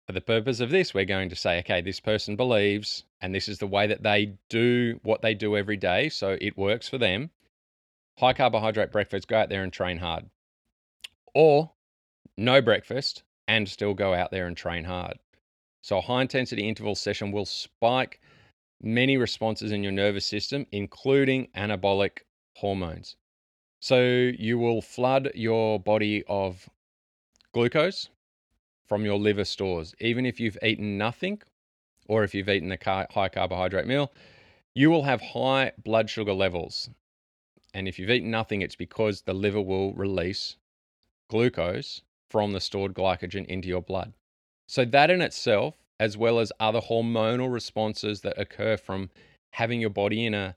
for 0.07 0.13
the 0.13 0.21
purpose 0.21 0.61
of 0.61 0.71
this, 0.71 0.95
we're 0.95 1.05
going 1.05 1.29
to 1.29 1.37
say, 1.37 1.59
okay, 1.59 1.81
this 1.81 2.01
person 2.01 2.37
believes, 2.37 3.05
and 3.21 3.35
this 3.35 3.49
is 3.49 3.59
the 3.59 3.67
way 3.67 3.87
that 3.87 4.03
they 4.03 4.35
do 4.49 5.01
what 5.03 5.23
they 5.23 5.35
do 5.35 5.57
every 5.57 5.77
day, 5.77 6.09
so 6.09 6.39
it 6.41 6.57
works 6.57 6.89
for 6.89 6.99
them. 6.99 7.31
High 8.19 8.33
carbohydrate 8.33 8.93
breakfast, 8.93 9.29
go 9.29 9.37
out 9.37 9.49
there 9.49 9.63
and 9.63 9.73
train 9.73 9.99
hard. 9.99 10.27
Or 11.35 11.73
no 12.39 12.63
breakfast 12.63 13.23
and 13.49 13.69
still 13.69 13.95
go 13.95 14.15
out 14.15 14.31
there 14.31 14.47
and 14.47 14.57
train 14.57 14.85
hard. 14.85 15.19
So, 15.83 15.99
a 15.99 16.01
high 16.01 16.23
intensity 16.23 16.69
interval 16.69 16.95
session 16.95 17.31
will 17.31 17.47
spike 17.47 18.21
many 18.83 19.17
responses 19.17 19.73
in 19.73 19.83
your 19.83 19.93
nervous 19.93 20.27
system, 20.27 20.67
including 20.73 21.49
anabolic 21.57 22.21
hormones. 22.57 23.17
So, 23.81 24.03
you 24.39 24.59
will 24.59 24.83
flood 24.83 25.31
your 25.35 25.79
body 25.79 26.25
of 26.27 26.69
glucose 27.53 28.09
from 28.87 29.05
your 29.05 29.19
liver 29.19 29.45
stores. 29.45 29.95
Even 30.01 30.27
if 30.27 30.41
you've 30.41 30.59
eaten 30.63 30.99
nothing 30.99 31.41
or 32.09 32.25
if 32.25 32.35
you've 32.35 32.49
eaten 32.49 32.73
a 32.73 32.77
car- 32.77 33.09
high 33.11 33.29
carbohydrate 33.29 33.87
meal, 33.87 34.13
you 34.75 34.91
will 34.91 35.05
have 35.05 35.21
high 35.21 35.73
blood 35.83 36.11
sugar 36.11 36.33
levels. 36.33 36.91
And 37.75 37.89
if 37.89 37.99
you've 37.99 38.11
eaten 38.11 38.31
nothing, 38.31 38.63
it's 38.63 38.77
because 38.77 39.23
the 39.23 39.35
liver 39.35 39.61
will 39.61 39.93
release 39.95 40.57
glucose 41.29 42.03
from 42.31 42.53
the 42.53 42.61
stored 42.61 42.95
glycogen 42.95 43.47
into 43.47 43.69
your 43.69 43.83
blood. 43.83 44.13
So, 44.69 44.85
that 44.85 45.11
in 45.11 45.21
itself, 45.21 45.75
as 45.99 46.17
well 46.17 46.39
as 46.39 46.53
other 46.61 46.81
hormonal 46.81 47.53
responses 47.53 48.21
that 48.23 48.39
occur 48.39 48.77
from 48.77 49.11
having 49.51 49.81
your 49.81 49.91
body 49.91 50.27
in 50.27 50.35
a 50.35 50.57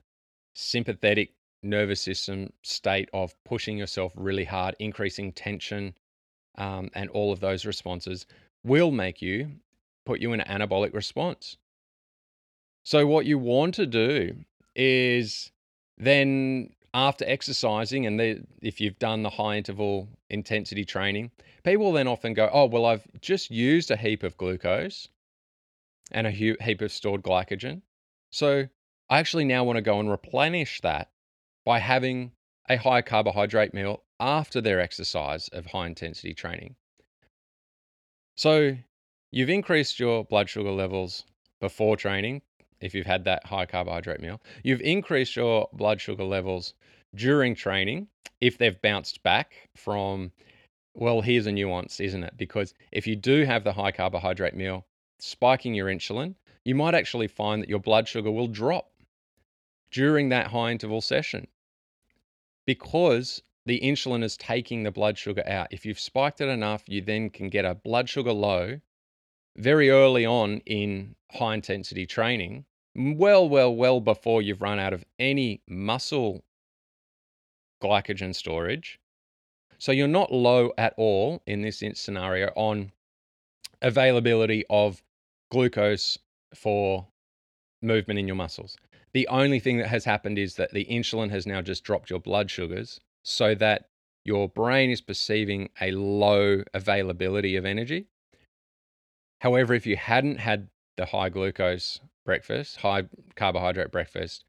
sympathetic 0.53 1.33
nervous 1.61 2.01
system 2.01 2.51
state 2.63 3.09
of 3.13 3.33
pushing 3.43 3.77
yourself 3.77 4.11
really 4.15 4.45
hard, 4.45 4.75
increasing 4.79 5.31
tension, 5.31 5.93
um, 6.57 6.89
and 6.93 7.09
all 7.11 7.31
of 7.31 7.39
those 7.39 7.65
responses 7.65 8.25
will 8.63 8.91
make 8.91 9.21
you 9.21 9.51
put 10.05 10.19
you 10.19 10.33
in 10.33 10.41
an 10.41 10.61
anabolic 10.61 10.93
response. 10.93 11.57
So, 12.83 13.05
what 13.05 13.25
you 13.25 13.37
want 13.37 13.75
to 13.75 13.85
do 13.85 14.35
is 14.75 15.51
then 15.97 16.71
after 16.93 17.25
exercising, 17.27 18.05
and 18.05 18.19
the, 18.19 18.43
if 18.61 18.81
you've 18.81 18.99
done 18.99 19.23
the 19.23 19.29
high 19.29 19.57
interval 19.57 20.07
intensity 20.29 20.85
training, 20.85 21.31
people 21.63 21.91
then 21.91 22.07
often 22.07 22.33
go, 22.33 22.49
Oh, 22.51 22.65
well, 22.65 22.85
I've 22.85 23.07
just 23.21 23.51
used 23.51 23.91
a 23.91 23.97
heap 23.97 24.23
of 24.23 24.37
glucose 24.37 25.07
and 26.11 26.25
a 26.25 26.31
heap 26.31 26.81
of 26.81 26.91
stored 26.91 27.21
glycogen. 27.21 27.81
So, 28.31 28.67
I 29.09 29.19
actually 29.19 29.45
now 29.45 29.63
want 29.63 29.77
to 29.77 29.81
go 29.81 29.99
and 29.99 30.09
replenish 30.09 30.81
that 30.81 31.09
by 31.65 31.79
having 31.79 32.31
a 32.67 32.77
high 32.77 33.01
carbohydrate 33.01 33.73
meal 33.73 34.03
after 34.19 34.61
their 34.61 34.79
exercise 34.79 35.47
of 35.49 35.67
high 35.67 35.87
intensity 35.87 36.33
training. 36.33 36.75
So, 38.35 38.77
you've 39.31 39.49
increased 39.49 39.99
your 39.99 40.23
blood 40.23 40.49
sugar 40.49 40.71
levels 40.71 41.25
before 41.59 41.97
training 41.97 42.41
if 42.81 42.93
you've 42.93 43.05
had 43.05 43.25
that 43.25 43.45
high 43.45 43.65
carbohydrate 43.65 44.21
meal. 44.21 44.41
You've 44.63 44.81
increased 44.81 45.35
your 45.35 45.69
blood 45.73 46.01
sugar 46.01 46.23
levels 46.23 46.73
during 47.15 47.55
training 47.55 48.07
if 48.41 48.57
they've 48.57 48.81
bounced 48.81 49.21
back 49.23 49.69
from, 49.75 50.31
well, 50.93 51.21
here's 51.21 51.47
a 51.47 51.51
nuance, 51.51 51.99
isn't 51.99 52.23
it? 52.23 52.33
Because 52.37 52.73
if 52.91 53.07
you 53.07 53.15
do 53.15 53.43
have 53.43 53.63
the 53.63 53.73
high 53.73 53.91
carbohydrate 53.91 54.55
meal, 54.55 54.85
spiking 55.19 55.73
your 55.73 55.87
insulin, 55.87 56.35
you 56.63 56.75
might 56.75 56.95
actually 56.95 57.27
find 57.27 57.61
that 57.61 57.69
your 57.69 57.79
blood 57.79 58.07
sugar 58.07 58.31
will 58.31 58.47
drop 58.47 58.91
during 59.91 60.29
that 60.29 60.47
high 60.47 60.71
interval 60.71 61.01
session 61.01 61.47
because 62.65 63.41
the 63.65 63.79
insulin 63.81 64.23
is 64.23 64.37
taking 64.37 64.83
the 64.83 64.91
blood 64.91 65.17
sugar 65.17 65.43
out. 65.47 65.67
If 65.71 65.85
you've 65.85 65.99
spiked 65.99 66.41
it 66.41 66.49
enough, 66.49 66.83
you 66.87 67.01
then 67.01 67.29
can 67.29 67.49
get 67.49 67.65
a 67.65 67.75
blood 67.75 68.07
sugar 68.07 68.33
low 68.33 68.79
very 69.59 69.89
early 69.89 70.25
on 70.25 70.61
in 70.65 71.15
high 71.31 71.53
intensity 71.53 72.05
training, 72.05 72.65
well, 72.95 73.47
well, 73.47 73.75
well 73.75 73.99
before 73.99 74.41
you've 74.41 74.61
run 74.61 74.79
out 74.79 74.93
of 74.93 75.05
any 75.19 75.61
muscle 75.67 76.43
glycogen 77.81 78.33
storage. 78.33 78.99
So 79.77 79.91
you're 79.91 80.07
not 80.07 80.33
low 80.33 80.71
at 80.77 80.93
all 80.97 81.41
in 81.45 81.61
this 81.61 81.83
scenario 81.93 82.47
on 82.55 82.91
availability 83.81 84.65
of 84.69 85.01
glucose 85.51 86.17
for 86.53 87.07
movement 87.81 88.19
in 88.19 88.27
your 88.27 88.35
muscles. 88.35 88.75
The 89.13 89.27
only 89.27 89.59
thing 89.59 89.77
that 89.77 89.87
has 89.87 90.05
happened 90.05 90.37
is 90.37 90.55
that 90.55 90.73
the 90.73 90.85
insulin 90.85 91.29
has 91.31 91.47
now 91.47 91.61
just 91.61 91.83
dropped 91.83 92.09
your 92.09 92.19
blood 92.19 92.51
sugars 92.51 92.99
so 93.23 93.55
that 93.55 93.89
your 94.25 94.49
brain 94.49 94.91
is 94.91 95.01
perceiving 95.01 95.69
a 95.81 95.91
low 95.91 96.63
availability 96.73 97.55
of 97.55 97.65
energy. 97.65 98.07
However, 99.39 99.73
if 99.73 99.85
you 99.85 99.95
hadn't 99.95 100.39
had 100.39 100.69
the 100.97 101.05
high 101.05 101.29
glucose 101.29 102.01
breakfast, 102.25 102.77
high 102.77 103.05
carbohydrate 103.35 103.91
breakfast, 103.91 104.43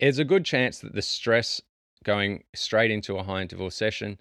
there's 0.00 0.18
a 0.18 0.24
good 0.24 0.44
chance 0.44 0.80
that 0.80 0.94
the 0.94 1.02
stress 1.02 1.60
going 2.04 2.44
straight 2.54 2.90
into 2.90 3.16
a 3.16 3.22
high 3.22 3.42
interval 3.42 3.70
session 3.70 4.18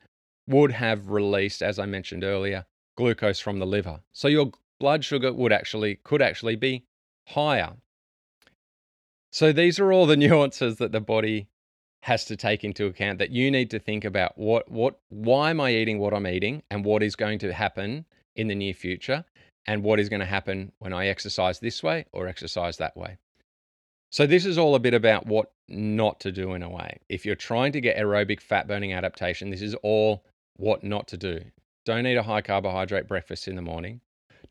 would 0.48 0.72
have 0.72 1.10
released, 1.10 1.62
as 1.62 1.79
I 1.79 1.86
mentioned 1.86 2.24
earlier, 2.24 2.65
glucose 2.98 3.39
from 3.39 3.60
the 3.60 3.65
liver. 3.65 4.01
So 4.13 4.27
your 4.27 4.51
blood 4.79 5.03
sugar 5.03 5.34
would 5.34 5.51
actually 5.51 5.95
could 6.03 6.22
actually 6.22 6.55
be 6.55 6.86
higher. 7.27 7.74
So 9.31 9.51
these 9.51 9.79
are 9.79 9.91
all 9.91 10.05
the 10.05 10.17
nuances 10.25 10.77
that 10.77 10.91
the 10.91 11.01
body 11.01 11.48
has 12.03 12.24
to 12.25 12.38
take 12.38 12.63
into 12.63 12.86
account 12.86 13.17
that 13.17 13.31
you 13.31 13.50
need 13.50 13.72
to 13.72 13.79
think 13.79 14.05
about 14.05 14.38
what 14.38 14.69
what 14.72 15.00
why 15.10 15.50
am 15.50 15.60
I 15.60 15.72
eating 15.72 16.00
what 16.00 16.13
I'm 16.13 16.27
eating 16.27 16.62
and 16.69 16.86
what 16.86 17.01
is 17.01 17.15
going 17.15 17.39
to 17.39 17.51
happen 17.51 18.05
in 18.36 18.48
the 18.48 18.55
near 18.55 18.75
future 18.75 19.25
and 19.67 19.84
what 19.84 20.00
is 20.00 20.10
going 20.10 20.19
to 20.19 20.25
happen 20.25 20.72
when 20.79 20.93
I 20.93 21.07
exercise 21.07 21.60
this 21.60 21.81
way 21.81 22.05
or 22.12 22.27
exercise 22.27 22.77
that 22.77 22.95
way. 22.95 23.17
So 24.12 24.25
this 24.25 24.45
is 24.45 24.57
all 24.57 24.75
a 24.75 24.79
bit 24.79 24.93
about 24.93 25.25
what 25.25 25.51
not 25.67 26.19
to 26.22 26.31
do 26.31 26.53
in 26.53 26.63
a 26.63 26.69
way. 26.69 27.00
If 27.10 27.25
you're 27.25 27.36
trying 27.36 27.72
to 27.74 27.81
get 27.81 27.98
aerobic 27.98 28.39
fat 28.39 28.67
burning 28.67 28.93
adaptation, 28.93 29.50
this 29.50 29.62
is 29.62 29.75
all 29.84 30.24
what 30.57 30.84
not 30.84 31.07
to 31.10 31.17
do. 31.17 31.41
Don't 31.86 32.07
eat 32.07 32.15
a 32.15 32.24
high 32.24 32.41
carbohydrate 32.41 33.07
breakfast 33.07 33.48
in 33.48 33.55
the 33.55 33.62
morning. 33.62 34.01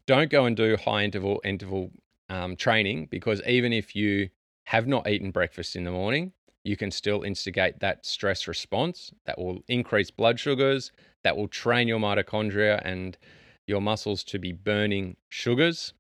Don't 0.07 0.31
go 0.31 0.45
and 0.45 0.57
do 0.57 0.77
high 0.77 1.05
interval 1.05 1.41
interval 1.45 1.91
um, 2.29 2.57
training 2.57 3.07
because 3.11 3.41
even 3.47 3.73
if 3.73 3.97
you 3.97 4.29
have 4.65 4.87
not 4.87 5.09
eaten 5.09 5.31
breakfast 5.31 5.77
in 5.77 5.85
the 5.85 5.91
morning, 5.91 6.33
you 6.65 6.77
can 6.77 6.91
still 6.91 7.23
instigate 7.23 7.81
that 7.81 8.05
stress 8.05 8.49
response 8.49 9.13
that 9.27 9.39
will 9.39 9.63
increase 9.69 10.11
blood 10.11 10.41
sugars, 10.41 10.93
that 11.23 11.37
will 11.37 11.49
train 11.49 11.89
your 11.89 11.99
mitochondria 11.99 12.81
and 12.85 13.19
your 13.67 13.81
muscles 13.81 14.25
to 14.25 14.39
be 14.39 14.53
burning 14.53 15.17
sugars. 15.29 15.93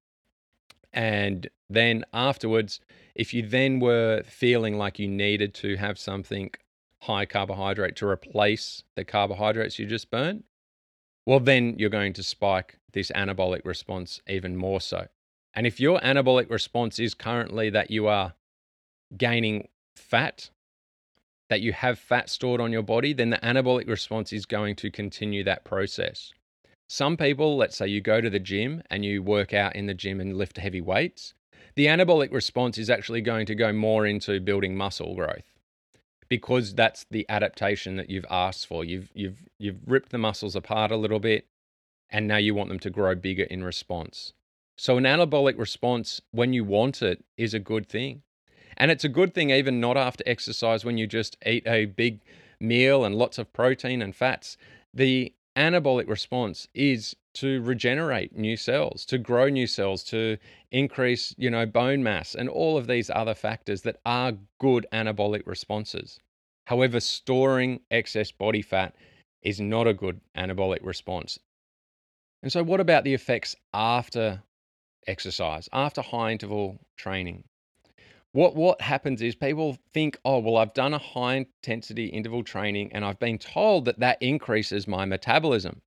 And 0.93 1.49
then 1.69 2.05
afterwards, 2.13 2.81
if 3.15 3.35
you 3.35 3.47
then 3.47 3.81
were 3.81 4.23
feeling 4.25 4.79
like 4.79 4.99
you 4.99 5.09
needed 5.09 5.55
to 5.55 5.77
have 5.77 5.99
something 5.99 6.51
high 7.01 7.27
carbohydrate 7.27 7.97
to 7.97 8.07
replace 8.07 8.85
the 8.95 9.05
carbohydrates 9.05 9.79
you 9.79 9.87
just 9.87 10.11
burnt, 10.11 10.45
well, 11.27 11.41
then 11.41 11.77
you're 11.79 11.91
going 11.91 12.13
to 12.15 12.23
spike 12.23 12.79
this 12.93 13.11
anabolic 13.13 13.65
response 13.65 14.21
even 14.29 14.57
more 14.57 14.81
so. 14.81 15.09
And 15.55 15.67
if 15.67 15.81
your 15.81 16.01
anabolic 16.01 16.51
response 16.51 16.99
is 16.99 17.15
currently 17.15 17.71
that 17.71 17.91
you 17.91 18.07
are 18.07 18.35
gaining 19.17 19.69
fat 19.95 20.51
that 21.51 21.61
you 21.61 21.73
have 21.73 21.99
fat 21.99 22.31
stored 22.31 22.61
on 22.61 22.73
your 22.73 22.83
body, 22.83 23.13
then 23.13 23.31
the 23.31 23.37
anabolic 23.39 23.89
response 23.89 24.33
is 24.33 24.47
going 24.47 24.77
to 24.77 24.91
continue 24.91 25.45
that 25.45 25.65
process. 25.65 26.33
Some 26.89 27.17
people, 27.17 27.57
let's 27.57 27.77
say 27.77 27.89
you 27.89 28.01
go 28.01 28.21
to 28.21 28.31
the 28.31 28.39
gym 28.39 28.83
and 28.91 29.05
you 29.05 29.23
work 29.23 29.53
out 29.53 29.75
in 29.75 29.87
the 29.87 29.95
gym 29.95 30.21
and 30.21 30.37
lift 30.37 30.59
heavy 30.59 30.81
weights, 30.81 31.35
the 31.75 31.87
anabolic 31.87 32.33
response 32.33 32.79
is 32.79 32.91
actually 32.91 33.21
going 33.21 33.47
to 33.47 33.55
go 33.55 33.73
more 33.73 34.07
into 34.07 34.39
building 34.41 34.77
muscle 34.77 35.15
growth 35.15 35.55
because 36.29 36.75
that's 36.75 37.07
the 37.11 37.27
adaptation 37.29 37.97
that 37.97 38.11
you've 38.11 38.27
asked 38.31 38.67
for. 38.67 38.85
You've 38.85 39.11
you've 39.15 39.43
you've 39.59 39.81
ripped 39.87 40.11
the 40.11 40.19
muscles 40.19 40.55
apart 40.55 40.91
a 40.91 40.97
little 40.97 41.21
bit 41.21 41.47
and 42.11 42.29
now 42.29 42.37
you 42.37 42.55
want 42.55 42.69
them 42.69 42.79
to 42.81 42.91
grow 42.91 43.15
bigger 43.15 43.45
in 43.45 43.65
response. 43.65 44.33
So 44.77 44.97
an 44.97 45.05
anabolic 45.05 45.59
response 45.59 46.21
when 46.33 46.53
you 46.53 46.65
want 46.65 47.03
it 47.03 47.25
is 47.37 47.55
a 47.55 47.59
good 47.59 47.89
thing. 47.89 48.23
And 48.77 48.91
it's 48.91 49.05
a 49.05 49.09
good 49.09 49.35
thing, 49.35 49.51
even 49.51 49.81
not 49.81 49.97
after 49.97 50.25
exercise, 50.27 50.85
when 50.85 50.99
you 50.99 51.07
just 51.07 51.37
eat 51.47 51.65
a 51.67 51.87
big 51.87 52.21
meal 52.59 53.05
and 53.05 53.15
lots 53.15 53.39
of 53.39 53.53
protein 53.53 54.03
and 54.03 54.15
fats. 54.15 54.57
The 54.93 55.33
anabolic 55.57 56.09
response 56.09 56.69
is 56.75 57.17
to 57.35 57.61
regenerate 57.63 58.37
new 58.37 58.57
cells, 58.57 59.05
to 59.07 59.19
grow 59.19 59.49
new 59.49 59.67
cells, 59.67 60.05
to 60.05 60.39
increase, 60.71 61.35
you 61.37 61.51
know, 61.51 61.67
bone 61.67 62.03
mass 62.03 62.35
and 62.35 62.49
all 62.49 62.77
of 62.77 62.87
these 62.87 63.11
other 63.11 63.35
factors 63.35 63.83
that 63.83 64.01
are 64.07 64.35
good 64.61 64.87
anabolic 64.93 65.47
responses. 65.47 66.21
However, 66.67 67.01
storing 67.01 67.81
excess 67.91 68.31
body 68.31 68.63
fat 68.63 68.95
is 69.43 69.61
not 69.61 69.87
a 69.87 69.95
good 69.95 70.21
anabolic 70.37 70.81
response. 70.83 71.39
And 72.43 72.53
so 72.53 72.63
what 72.63 72.81
about 72.81 73.05
the 73.05 73.15
effects 73.15 73.57
after 73.73 74.43
exercise, 75.07 75.69
after 75.73 76.03
high 76.03 76.33
interval 76.33 76.79
training? 76.97 77.45
What 78.35 78.57
what 78.57 78.81
happens 78.81 79.23
is 79.23 79.37
people 79.37 79.79
think, 79.93 80.19
oh 80.25 80.41
well, 80.41 80.57
I've 80.57 80.75
done 80.75 80.93
a 80.93 80.99
high 80.99 81.35
intensity 81.37 82.07
interval 82.07 82.43
training 82.43 82.93
and 82.93 83.05
I've 83.05 83.21
been 83.21 83.39
told 83.39 83.85
that 83.85 84.01
that 84.01 84.21
increases 84.21 84.89
my 84.89 85.05
metabolism. 85.05 85.83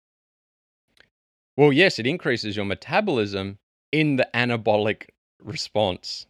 Well, 1.58 1.74
yes, 1.74 2.00
it 2.00 2.08
increases 2.08 2.56
your 2.56 2.64
metabolism 2.64 3.58
in 3.92 4.16
the 4.16 4.30
anabolic 4.34 5.10
response. 5.44 6.26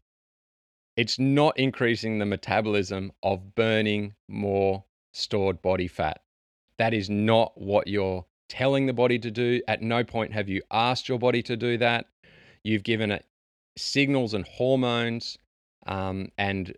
It's 0.96 1.20
not 1.20 1.60
increasing 1.60 2.18
the 2.18 2.26
metabolism 2.26 3.12
of 3.22 3.54
burning 3.54 4.16
more 4.28 4.86
stored 5.14 5.62
body 5.62 5.88
fat. 5.88 6.22
That 6.80 6.96
is 6.96 7.12
not 7.12 7.52
what 7.62 7.88
you're 7.88 8.26
telling 8.50 8.88
the 8.88 8.94
body 8.94 9.20
to 9.20 9.30
do. 9.30 9.62
At 9.68 9.84
no 9.84 10.04
point 10.04 10.34
have 10.34 10.50
you 10.50 10.64
asked 10.72 11.08
your 11.08 11.20
body 11.20 11.44
to 11.44 11.56
do 11.56 11.78
that. 11.78 12.08
You've 12.64 12.84
given 12.84 13.12
it 13.12 13.24
signals 13.78 14.34
and 14.34 14.48
hormones 14.48 15.38
um, 15.88 16.32
and 16.38 16.75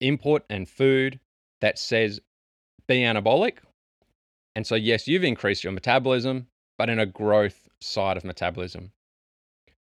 input 0.00 0.44
and 0.50 0.68
food 0.68 1.20
that 1.60 1.78
says 1.78 2.20
be 2.88 3.00
anabolic. 3.00 3.58
And 4.54 4.66
so, 4.66 4.74
yes, 4.74 5.08
you've 5.08 5.24
increased 5.24 5.64
your 5.64 5.72
metabolism, 5.72 6.48
but 6.76 6.90
in 6.90 6.98
a 6.98 7.06
growth 7.06 7.68
side 7.80 8.16
of 8.16 8.24
metabolism. 8.24 8.92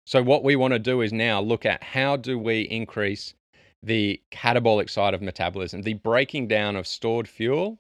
So, 0.05 0.23
what 0.23 0.45
we 0.45 0.57
want 0.57 0.75
to 0.75 0.79
do 0.79 1.01
is 1.01 1.13
now 1.13 1.41
look 1.41 1.67
at 1.67 1.83
how 1.83 2.17
do 2.17 2.39
we 2.39 2.63
increase 2.63 3.35
the 3.83 4.21
catabolic 4.31 4.91
side 4.91 5.15
of 5.15 5.23
metabolism, 5.23 5.83
the 5.83 5.95
breaking 5.95 6.49
down 6.49 6.77
of 6.77 6.87
stored 6.87 7.29
fuel. 7.29 7.79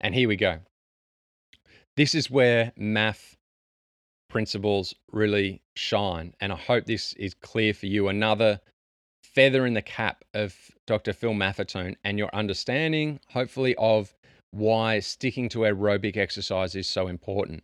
And 0.00 0.14
here 0.14 0.28
we 0.28 0.36
go. 0.36 0.58
This 1.96 2.14
is 2.14 2.30
where 2.30 2.72
MAF 2.78 3.36
principles 4.28 4.94
really 5.12 5.62
shine. 5.76 6.34
And 6.40 6.52
I 6.52 6.56
hope 6.56 6.86
this 6.86 7.12
is 7.14 7.34
clear 7.34 7.74
for 7.74 7.86
you. 7.86 8.08
Another 8.08 8.60
feather 9.34 9.66
in 9.66 9.74
the 9.74 9.82
cap 9.82 10.24
of 10.34 10.54
Dr. 10.86 11.12
Phil 11.12 11.32
Maffetone 11.32 11.96
and 12.04 12.18
your 12.18 12.34
understanding, 12.34 13.20
hopefully, 13.28 13.74
of 13.76 14.14
why 14.50 15.00
sticking 15.00 15.48
to 15.50 15.60
aerobic 15.60 16.16
exercise 16.16 16.74
is 16.74 16.86
so 16.86 17.08
important. 17.08 17.62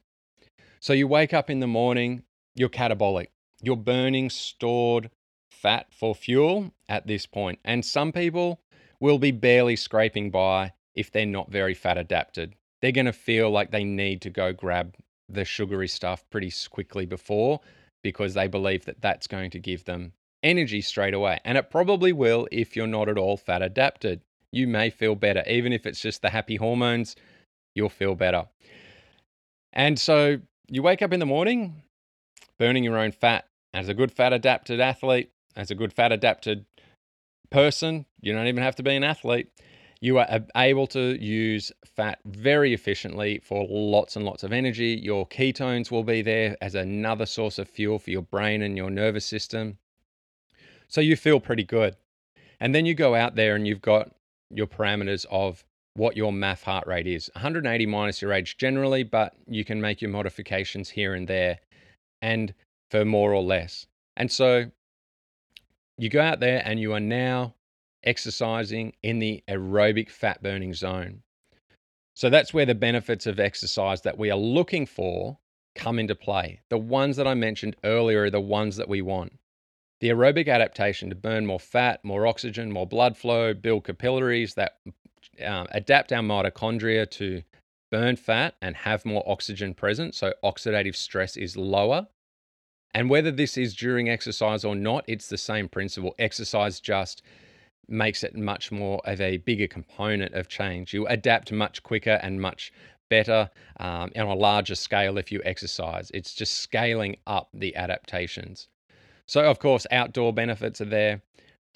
So 0.81 0.93
you 0.93 1.07
wake 1.07 1.35
up 1.35 1.51
in 1.51 1.61
the 1.61 1.67
morning, 1.67 2.23
you're 2.55 2.69
catabolic, 2.69 3.29
you're 3.63 3.77
burning 3.77 4.31
stored 4.31 5.11
fat 5.51 5.87
for 5.93 6.15
fuel 6.15 6.73
at 6.89 7.07
this 7.07 7.27
point. 7.27 7.59
And 7.65 7.85
some 7.85 8.13
people 8.13 8.61
will 9.01 9.19
be 9.19 9.33
barely 9.33 9.77
scraping 9.77 10.31
by 10.31 10.73
if 10.95 11.11
they're 11.11 11.27
not 11.27 11.51
very 11.51 11.75
fat 11.75 11.99
adapted. 11.99 12.55
They're 12.81 12.93
going 12.93 13.07
to 13.07 13.13
feel 13.13 13.51
like 13.51 13.71
they 13.71 13.85
need 13.85 14.23
to 14.23 14.31
go 14.31 14.53
grab 14.53 14.95
the 15.29 15.45
sugary 15.45 15.89
stuff 15.89 16.25
pretty 16.31 16.53
quickly 16.71 17.07
before 17.07 17.61
because 18.03 18.35
they 18.35 18.47
believe 18.47 18.85
that 18.87 19.01
that's 19.01 19.27
going 19.27 19.51
to 19.51 19.59
give 19.59 19.85
them 19.85 20.13
energy 20.43 20.81
straight 20.81 21.15
away. 21.15 21.41
And 21.45 21.59
it 21.59 21.71
probably 21.71 22.13
will 22.13 22.49
if 22.53 22.77
you're 22.77 22.87
not 22.87 23.09
at 23.09 23.19
all 23.19 23.37
fat 23.37 23.63
adapted. 23.63 24.21
You 24.53 24.67
may 24.67 24.91
feel 24.91 25.15
better. 25.15 25.43
Even 25.47 25.73
if 25.73 25.87
it's 25.87 26.01
just 26.01 26.23
the 26.23 26.31
happy 26.31 26.57
hormones, 26.57 27.17
you'll 27.75 27.89
feel 27.89 28.15
better. 28.15 28.47
And 29.73 29.99
so 29.99 30.39
you 30.69 30.83
wake 30.83 31.03
up 31.03 31.13
in 31.13 31.21
the 31.21 31.27
morning 31.27 31.83
burning 32.59 32.85
your 32.85 32.99
own 32.99 33.13
fat. 33.13 33.47
As 33.73 33.89
a 33.89 33.95
good 33.95 34.11
fat 34.11 34.33
adapted 34.33 34.81
athlete, 34.81 35.31
as 35.57 35.71
a 35.71 35.75
good 35.75 35.93
fat 35.93 36.13
adapted 36.13 36.67
person, 37.51 38.07
you 38.21 38.33
don't 38.33 38.47
even 38.47 38.63
have 38.63 38.77
to 38.77 38.83
be 38.83 38.97
an 38.97 39.05
athlete. 39.05 39.49
You 40.01 40.19
are 40.19 40.41
able 40.57 40.87
to 40.89 41.23
use 41.23 41.73
fat 41.85 42.19
very 42.25 42.73
efficiently 42.73 43.41
for 43.45 43.67
lots 43.69 44.17
and 44.17 44.25
lots 44.25 44.43
of 44.43 44.53
energy. 44.53 44.99
Your 45.03 45.27
ketones 45.27 45.91
will 45.91 46.05
be 46.05 46.23
there 46.23 46.57
as 46.61 46.75
another 46.75 47.27
source 47.27 47.59
of 47.59 47.69
fuel 47.69 47.99
for 47.99 48.11
your 48.11 48.23
brain 48.23 48.63
and 48.63 48.77
your 48.77 48.91
nervous 48.91 49.27
system. 49.27 49.79
So 50.89 51.01
you 51.01 51.17
feel 51.17 51.41
pretty 51.41 51.65
good. 51.65 51.97
And 52.61 52.75
then 52.75 52.87
you 52.87 52.95
go 52.95 53.15
out 53.15 53.35
there 53.35 53.55
and 53.55 53.67
you've 53.67 53.83
got 53.83 54.11
your 54.51 54.67
parameters 54.67 55.27
of 55.31 55.65
what 55.95 56.17
your 56.17 56.33
MAF 56.33 56.63
heart 56.63 56.87
rate 56.87 57.07
is 57.07 57.31
180 57.35 57.87
minus 57.87 58.23
your 58.23 58.33
age 58.33 58.57
generally, 58.57 59.03
but 59.03 59.35
you 59.47 59.65
can 59.65 59.81
make 59.81 60.01
your 60.01 60.11
modifications 60.11 60.91
here 60.91 61.15
and 61.15 61.29
there 61.29 61.59
and 62.23 62.55
for 62.91 63.05
more 63.05 63.33
or 63.33 63.43
less. 63.43 63.87
And 64.17 64.31
so 64.31 64.71
you 65.99 66.09
go 66.09 66.21
out 66.21 66.41
there 66.41 66.63
and 66.65 66.81
you 66.81 66.93
are 66.95 67.01
now 67.01 67.55
exercising 68.05 68.95
in 69.03 69.19
the 69.19 69.43
aerobic 69.49 70.09
fat 70.09 70.43
burning 70.43 70.73
zone. 70.73 71.23
So 72.15 72.31
that's 72.31 72.55
where 72.55 72.67
the 72.67 72.75
benefits 72.75 73.27
of 73.27 73.39
exercise 73.39 74.03
that 74.03 74.19
we 74.19 74.31
are 74.31 74.39
looking 74.39 74.87
for 74.87 75.39
come 75.75 75.99
into 75.99 76.15
play. 76.15 76.61
The 76.71 76.79
ones 76.79 77.17
that 77.17 77.29
I 77.29 77.35
mentioned 77.35 77.77
earlier 77.85 78.25
are 78.25 78.31
the 78.31 78.41
ones 78.41 78.77
that 78.77 78.89
we 78.89 79.03
want. 79.03 79.33
The 80.01 80.11
aerobic 80.11 80.49
adaptation 80.49 81.11
to 81.11 81.17
burn 81.17 81.45
more 81.45 81.59
fat, 81.59 82.05
more 82.05 82.27
oxygen, 82.27 82.71
more 82.71 82.87
blood 82.87 83.17
flow, 83.17 83.53
build 83.53 83.85
capillaries 83.85 84.55
that 84.55 84.79
um, 85.45 85.67
adapt 85.73 86.13
our 86.13 86.23
mitochondria 86.23 87.11
to 87.13 87.43
burn 87.91 88.17
fat 88.17 88.55
and 88.63 88.77
have 88.77 89.05
more 89.05 89.25
oxygen 89.27 89.75
present. 89.75 90.15
So 90.15 90.35
oxidative 90.45 90.95
stress 90.95 91.37
is 91.37 91.57
lower. 91.57 92.07
And 92.95 93.11
whether 93.11 93.31
this 93.31 93.57
is 93.57 93.75
during 93.75 94.09
exercise 94.09 94.65
or 94.65 94.75
not, 94.77 95.05
it's 95.09 95.29
the 95.29 95.39
same 95.39 95.69
principle. 95.69 96.15
Exercise 96.19 96.81
just 96.81 97.23
makes 97.89 98.23
it 98.23 98.37
much 98.37 98.71
more 98.71 99.01
of 99.05 99.21
a 99.21 99.39
bigger 99.39 99.67
component 99.67 100.35
of 100.35 100.49
change. 100.49 100.95
You 100.95 101.07
adapt 101.07 101.51
much 101.51 101.83
quicker 101.83 102.21
and 102.23 102.41
much 102.41 102.73
better 103.09 103.51
um, 103.81 104.13
on 104.15 104.27
a 104.27 104.35
larger 104.35 104.75
scale 104.75 105.19
if 105.19 105.33
you 105.33 105.41
exercise. 105.45 106.11
It's 106.15 106.35
just 106.35 106.55
scaling 106.61 107.17
up 107.27 107.49
the 107.53 107.75
adaptations. 107.75 108.69
So, 109.29 109.45
of 109.45 109.59
course, 109.59 109.87
outdoor 109.91 110.33
benefits 110.33 110.81
are 110.81 110.87
there. 110.87 111.21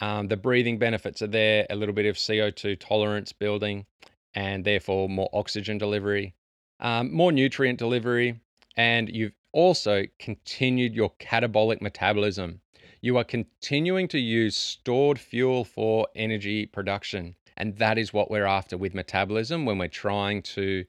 Um, 0.01 0.29
the 0.29 0.39
breathing 0.39 0.79
benefits 0.79 1.21
are 1.21 1.27
there, 1.27 1.67
a 1.69 1.77
little 1.77 1.95
bit 1.95 2.07
of 2.07 2.17
CO2 2.17 2.81
tolerance 2.81 3.33
building, 3.33 3.85
and 4.35 4.65
therefore 4.65 5.07
more 5.11 5.29
oxygen 5.35 5.77
delivery, 5.77 6.35
um, 6.81 7.13
more 7.13 7.31
nutrient 7.31 7.79
delivery, 7.79 8.41
and 8.77 9.15
you've 9.15 9.35
also 9.53 10.05
continued 10.19 10.95
your 10.95 11.13
catabolic 11.21 11.83
metabolism. 11.83 12.63
You 13.03 13.19
are 13.19 13.25
continuing 13.25 14.09
to 14.09 14.19
use 14.19 14.57
stored 14.57 15.19
fuel 15.19 15.63
for 15.63 16.09
energy 16.17 16.65
production. 16.65 17.37
And 17.59 17.77
that 17.77 17.99
is 17.99 18.15
what 18.15 18.31
we're 18.31 18.47
after 18.47 18.79
with 18.79 18.95
metabolism 18.95 19.67
when 19.67 19.77
we're 19.77 19.89
trying 19.89 20.41
to 20.55 20.87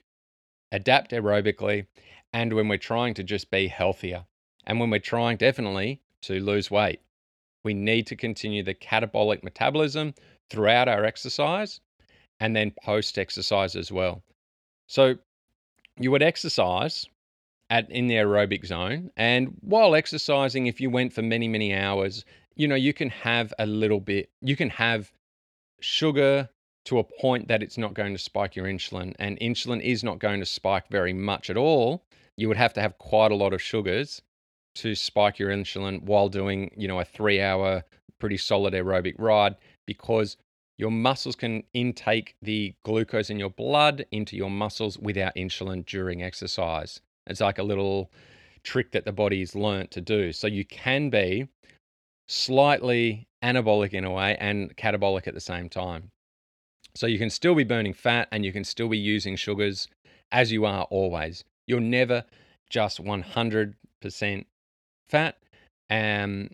adapt 0.71 1.11
aerobically 1.11 1.87
and 2.31 2.53
when 2.53 2.69
we're 2.69 2.77
trying 2.77 3.15
to 3.15 3.23
just 3.23 3.51
be 3.51 3.67
healthier. 3.67 4.25
And 4.65 4.79
when 4.79 4.89
we're 4.89 4.99
trying 4.99 5.35
definitely 5.35 5.99
to 6.23 6.39
lose 6.39 6.71
weight. 6.71 6.99
We 7.63 7.73
need 7.73 8.07
to 8.07 8.15
continue 8.15 8.63
the 8.63 8.73
catabolic 8.73 9.43
metabolism 9.43 10.13
throughout 10.49 10.87
our 10.87 11.05
exercise 11.05 11.79
and 12.39 12.55
then 12.55 12.73
post 12.83 13.17
exercise 13.17 13.75
as 13.75 13.91
well. 13.91 14.23
So 14.87 15.15
you 15.99 16.11
would 16.11 16.23
exercise 16.23 17.05
at 17.69 17.89
in 17.89 18.07
the 18.07 18.15
aerobic 18.15 18.65
zone 18.65 19.11
and 19.15 19.55
while 19.61 19.95
exercising 19.95 20.67
if 20.67 20.81
you 20.81 20.89
went 20.89 21.13
for 21.13 21.21
many 21.21 21.47
many 21.47 21.73
hours, 21.73 22.25
you 22.55 22.67
know, 22.67 22.75
you 22.75 22.93
can 22.93 23.09
have 23.09 23.53
a 23.59 23.65
little 23.65 23.99
bit 23.99 24.29
you 24.41 24.55
can 24.55 24.69
have 24.69 25.11
sugar 25.79 26.49
to 26.85 26.99
a 26.99 27.03
point 27.03 27.47
that 27.47 27.63
it's 27.63 27.77
not 27.77 27.93
going 27.93 28.13
to 28.13 28.19
spike 28.19 28.55
your 28.55 28.65
insulin 28.65 29.13
and 29.19 29.39
insulin 29.39 29.81
is 29.81 30.03
not 30.03 30.19
going 30.19 30.39
to 30.39 30.45
spike 30.45 30.89
very 30.89 31.13
much 31.13 31.49
at 31.49 31.57
all. 31.57 32.03
You 32.35 32.47
would 32.49 32.57
have 32.57 32.73
to 32.73 32.81
have 32.81 32.97
quite 32.97 33.31
a 33.31 33.35
lot 33.35 33.53
of 33.53 33.61
sugars 33.61 34.21
to 34.75 34.95
spike 34.95 35.39
your 35.39 35.49
insulin 35.49 36.01
while 36.03 36.29
doing, 36.29 36.71
you 36.75 36.87
know, 36.87 36.99
a 36.99 37.05
three 37.05 37.41
hour, 37.41 37.83
pretty 38.19 38.37
solid 38.37 38.73
aerobic 38.73 39.15
ride 39.17 39.55
because 39.85 40.37
your 40.77 40.91
muscles 40.91 41.35
can 41.35 41.63
intake 41.73 42.35
the 42.41 42.73
glucose 42.83 43.29
in 43.29 43.39
your 43.39 43.49
blood 43.49 44.05
into 44.11 44.35
your 44.35 44.49
muscles 44.49 44.97
without 44.97 45.35
insulin 45.35 45.85
during 45.85 46.23
exercise. 46.23 47.01
It's 47.27 47.41
like 47.41 47.59
a 47.59 47.63
little 47.63 48.11
trick 48.63 48.91
that 48.91 49.05
the 49.05 49.11
body's 49.11 49.55
learnt 49.55 49.91
to 49.91 50.01
do. 50.01 50.31
So 50.33 50.47
you 50.47 50.65
can 50.65 51.09
be 51.09 51.47
slightly 52.27 53.27
anabolic 53.43 53.93
in 53.93 54.05
a 54.05 54.11
way 54.11 54.37
and 54.39 54.75
catabolic 54.75 55.27
at 55.27 55.33
the 55.33 55.41
same 55.41 55.69
time. 55.69 56.11
So 56.95 57.07
you 57.07 57.19
can 57.19 57.29
still 57.29 57.55
be 57.55 57.63
burning 57.63 57.93
fat 57.93 58.27
and 58.31 58.45
you 58.45 58.53
can 58.53 58.63
still 58.63 58.87
be 58.87 58.97
using 58.97 59.35
sugars 59.35 59.87
as 60.31 60.51
you 60.51 60.65
are 60.65 60.83
always. 60.89 61.43
You're 61.67 61.79
never 61.79 62.23
just 62.69 63.03
100% 63.03 64.45
fat. 65.09 65.37
Um, 65.89 66.49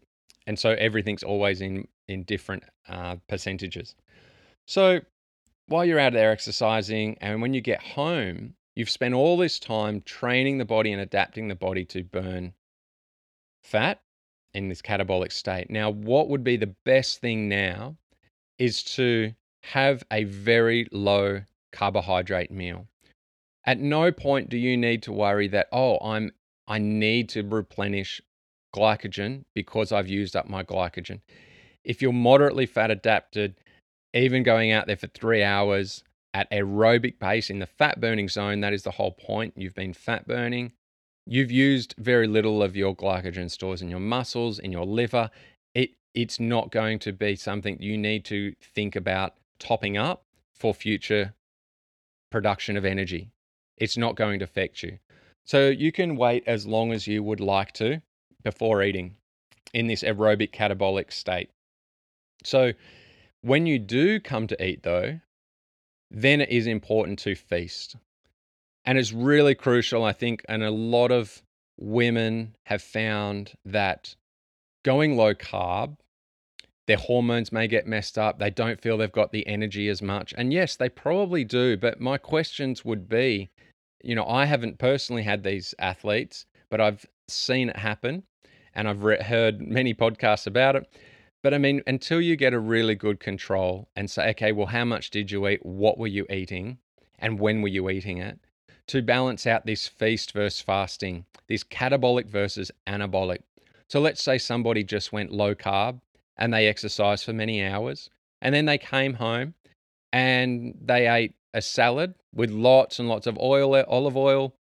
and 0.47 0.57
so 0.57 0.71
everything's 0.71 1.23
always 1.23 1.61
in, 1.61 1.87
in 2.07 2.23
different 2.23 2.63
uh, 2.87 3.17
percentages. 3.27 3.95
So 4.67 5.01
while 5.67 5.85
you're 5.85 5.99
out 5.99 6.13
there 6.13 6.31
exercising 6.31 7.17
and 7.21 7.41
when 7.41 7.53
you 7.53 7.61
get 7.61 7.81
home, 7.81 8.55
you've 8.75 8.89
spent 8.89 9.13
all 9.13 9.37
this 9.37 9.59
time 9.59 10.01
training 10.01 10.57
the 10.57 10.65
body 10.65 10.91
and 10.91 11.01
adapting 11.01 11.47
the 11.47 11.55
body 11.55 11.85
to 11.85 12.03
burn 12.03 12.53
fat 13.63 14.01
in 14.53 14.69
this 14.69 14.81
catabolic 14.81 15.31
state. 15.31 15.69
Now, 15.69 15.89
what 15.89 16.29
would 16.29 16.43
be 16.43 16.57
the 16.57 16.73
best 16.85 17.19
thing 17.19 17.47
now 17.47 17.97
is 18.57 18.83
to 18.95 19.33
have 19.63 20.03
a 20.11 20.23
very 20.23 20.87
low 20.91 21.41
carbohydrate 21.71 22.51
meal. 22.51 22.87
At 23.65 23.79
no 23.79 24.11
point 24.11 24.49
do 24.49 24.57
you 24.57 24.77
need 24.77 25.03
to 25.03 25.11
worry 25.11 25.47
that, 25.49 25.67
oh, 25.71 25.97
I'm 25.99 26.31
I 26.67 26.77
need 26.77 27.29
to 27.29 27.41
replenish 27.41 28.21
glycogen 28.75 29.43
because 29.55 29.91
I've 29.91 30.07
used 30.07 30.35
up 30.35 30.49
my 30.49 30.63
glycogen. 30.63 31.21
if 31.83 32.01
you're 32.01 32.13
moderately 32.13 32.65
fat 32.65 32.91
adapted, 32.91 33.55
even 34.13 34.43
going 34.43 34.71
out 34.71 34.87
there 34.87 34.97
for 34.97 35.07
three 35.07 35.43
hours 35.43 36.03
at 36.33 36.49
aerobic 36.51 37.19
pace 37.19 37.49
in 37.49 37.59
the 37.59 37.65
fat 37.65 37.99
burning 37.99 38.29
zone, 38.29 38.61
that 38.61 38.73
is 38.73 38.83
the 38.83 38.91
whole 38.91 39.11
point. 39.11 39.53
You've 39.55 39.75
been 39.75 39.93
fat 39.93 40.27
burning. 40.27 40.73
You've 41.25 41.51
used 41.51 41.95
very 41.97 42.27
little 42.27 42.61
of 42.63 42.75
your 42.75 42.95
glycogen 42.95 43.49
stores 43.49 43.81
in 43.81 43.89
your 43.89 43.99
muscles, 43.99 44.59
in 44.59 44.71
your 44.71 44.85
liver. 44.85 45.29
It 45.73 45.91
it's 46.13 46.39
not 46.39 46.71
going 46.71 46.99
to 46.99 47.13
be 47.13 47.35
something 47.35 47.77
you 47.79 47.97
need 47.97 48.25
to 48.25 48.53
think 48.61 48.95
about 48.95 49.35
topping 49.59 49.97
up 49.97 50.25
for 50.55 50.73
future 50.73 51.33
production 52.31 52.77
of 52.77 52.85
energy. 52.85 53.31
It's 53.77 53.97
not 53.97 54.15
going 54.15 54.39
to 54.39 54.45
affect 54.45 54.83
you. 54.83 54.99
So 55.45 55.69
you 55.69 55.91
can 55.91 56.15
wait 56.15 56.43
as 56.45 56.67
long 56.67 56.91
as 56.91 57.07
you 57.07 57.23
would 57.23 57.39
like 57.39 57.73
to 57.73 58.01
before 58.43 58.83
eating 58.83 59.15
in 59.73 59.87
this 59.87 60.03
aerobic 60.03 60.51
catabolic 60.51 61.11
state. 61.11 61.49
So 62.43 62.73
when 63.41 63.65
you 63.65 63.79
do 63.79 64.19
come 64.19 64.47
to 64.47 64.65
eat, 64.65 64.83
though, 64.83 65.19
then 66.09 66.41
it 66.41 66.49
is 66.49 66.67
important 66.67 67.19
to 67.19 67.35
feast. 67.35 67.95
And 68.85 68.97
it's 68.97 69.11
really 69.11 69.55
crucial, 69.55 70.03
I 70.03 70.13
think, 70.13 70.43
and 70.49 70.63
a 70.63 70.71
lot 70.71 71.11
of 71.11 71.41
women 71.77 72.55
have 72.65 72.81
found 72.81 73.53
that 73.65 74.15
going 74.83 75.15
low 75.15 75.33
carb, 75.33 75.97
their 76.87 76.97
hormones 76.97 77.51
may 77.51 77.67
get 77.67 77.85
messed 77.85 78.17
up. 78.17 78.39
They 78.39 78.49
don't 78.49 78.81
feel 78.81 78.97
they've 78.97 79.11
got 79.11 79.31
the 79.31 79.45
energy 79.45 79.89
as 79.89 80.01
much. 80.01 80.33
And 80.35 80.51
yes, 80.51 80.75
they 80.75 80.89
probably 80.89 81.43
do. 81.43 81.77
But 81.77 81.99
my 82.01 82.17
questions 82.17 82.83
would 82.83 83.07
be 83.07 83.49
you 84.03 84.15
know, 84.15 84.25
I 84.25 84.45
haven't 84.45 84.79
personally 84.79 85.23
had 85.23 85.43
these 85.43 85.75
athletes, 85.79 86.45
but 86.69 86.79
I've 86.79 87.05
seen 87.31 87.69
it 87.69 87.77
happen 87.77 88.23
and 88.73 88.87
I've 88.87 89.03
re- 89.03 89.21
heard 89.21 89.61
many 89.61 89.93
podcasts 89.93 90.47
about 90.47 90.75
it. 90.75 90.87
But 91.41 91.53
I 91.53 91.57
mean, 91.57 91.81
until 91.87 92.21
you 92.21 92.35
get 92.35 92.53
a 92.53 92.59
really 92.59 92.95
good 92.95 93.19
control 93.19 93.89
and 93.95 94.09
say, 94.09 94.29
okay, 94.31 94.51
well, 94.51 94.67
how 94.67 94.85
much 94.85 95.09
did 95.09 95.31
you 95.31 95.47
eat? 95.47 95.65
What 95.65 95.97
were 95.97 96.07
you 96.07 96.25
eating? 96.29 96.79
And 97.17 97.39
when 97.39 97.61
were 97.61 97.69
you 97.69 97.89
eating 97.89 98.17
it? 98.17 98.39
To 98.87 99.01
balance 99.01 99.45
out 99.47 99.65
this 99.65 99.87
feast 99.87 100.33
versus 100.33 100.61
fasting, 100.61 101.25
this 101.47 101.63
catabolic 101.63 102.27
versus 102.27 102.71
anabolic. 102.87 103.39
So 103.87 103.99
let's 103.99 104.21
say 104.21 104.37
somebody 104.37 104.83
just 104.83 105.11
went 105.13 105.31
low 105.31 105.55
carb 105.55 106.01
and 106.37 106.53
they 106.53 106.67
exercised 106.67 107.25
for 107.25 107.33
many 107.33 107.63
hours 107.63 108.09
and 108.41 108.53
then 108.53 108.65
they 108.65 108.77
came 108.77 109.13
home 109.13 109.53
and 110.11 110.77
they 110.81 111.07
ate 111.07 111.35
a 111.53 111.61
salad 111.61 112.15
with 112.33 112.51
lots 112.51 112.99
and 112.99 113.09
lots 113.09 113.27
of 113.27 113.37
oil, 113.37 113.75
olive 113.87 114.17
oil, 114.17 114.55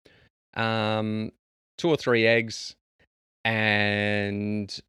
um, 0.55 1.31
two 1.77 1.89
or 1.89 1.97
three 1.97 2.25
eggs, 2.25 2.75
and 3.45 4.79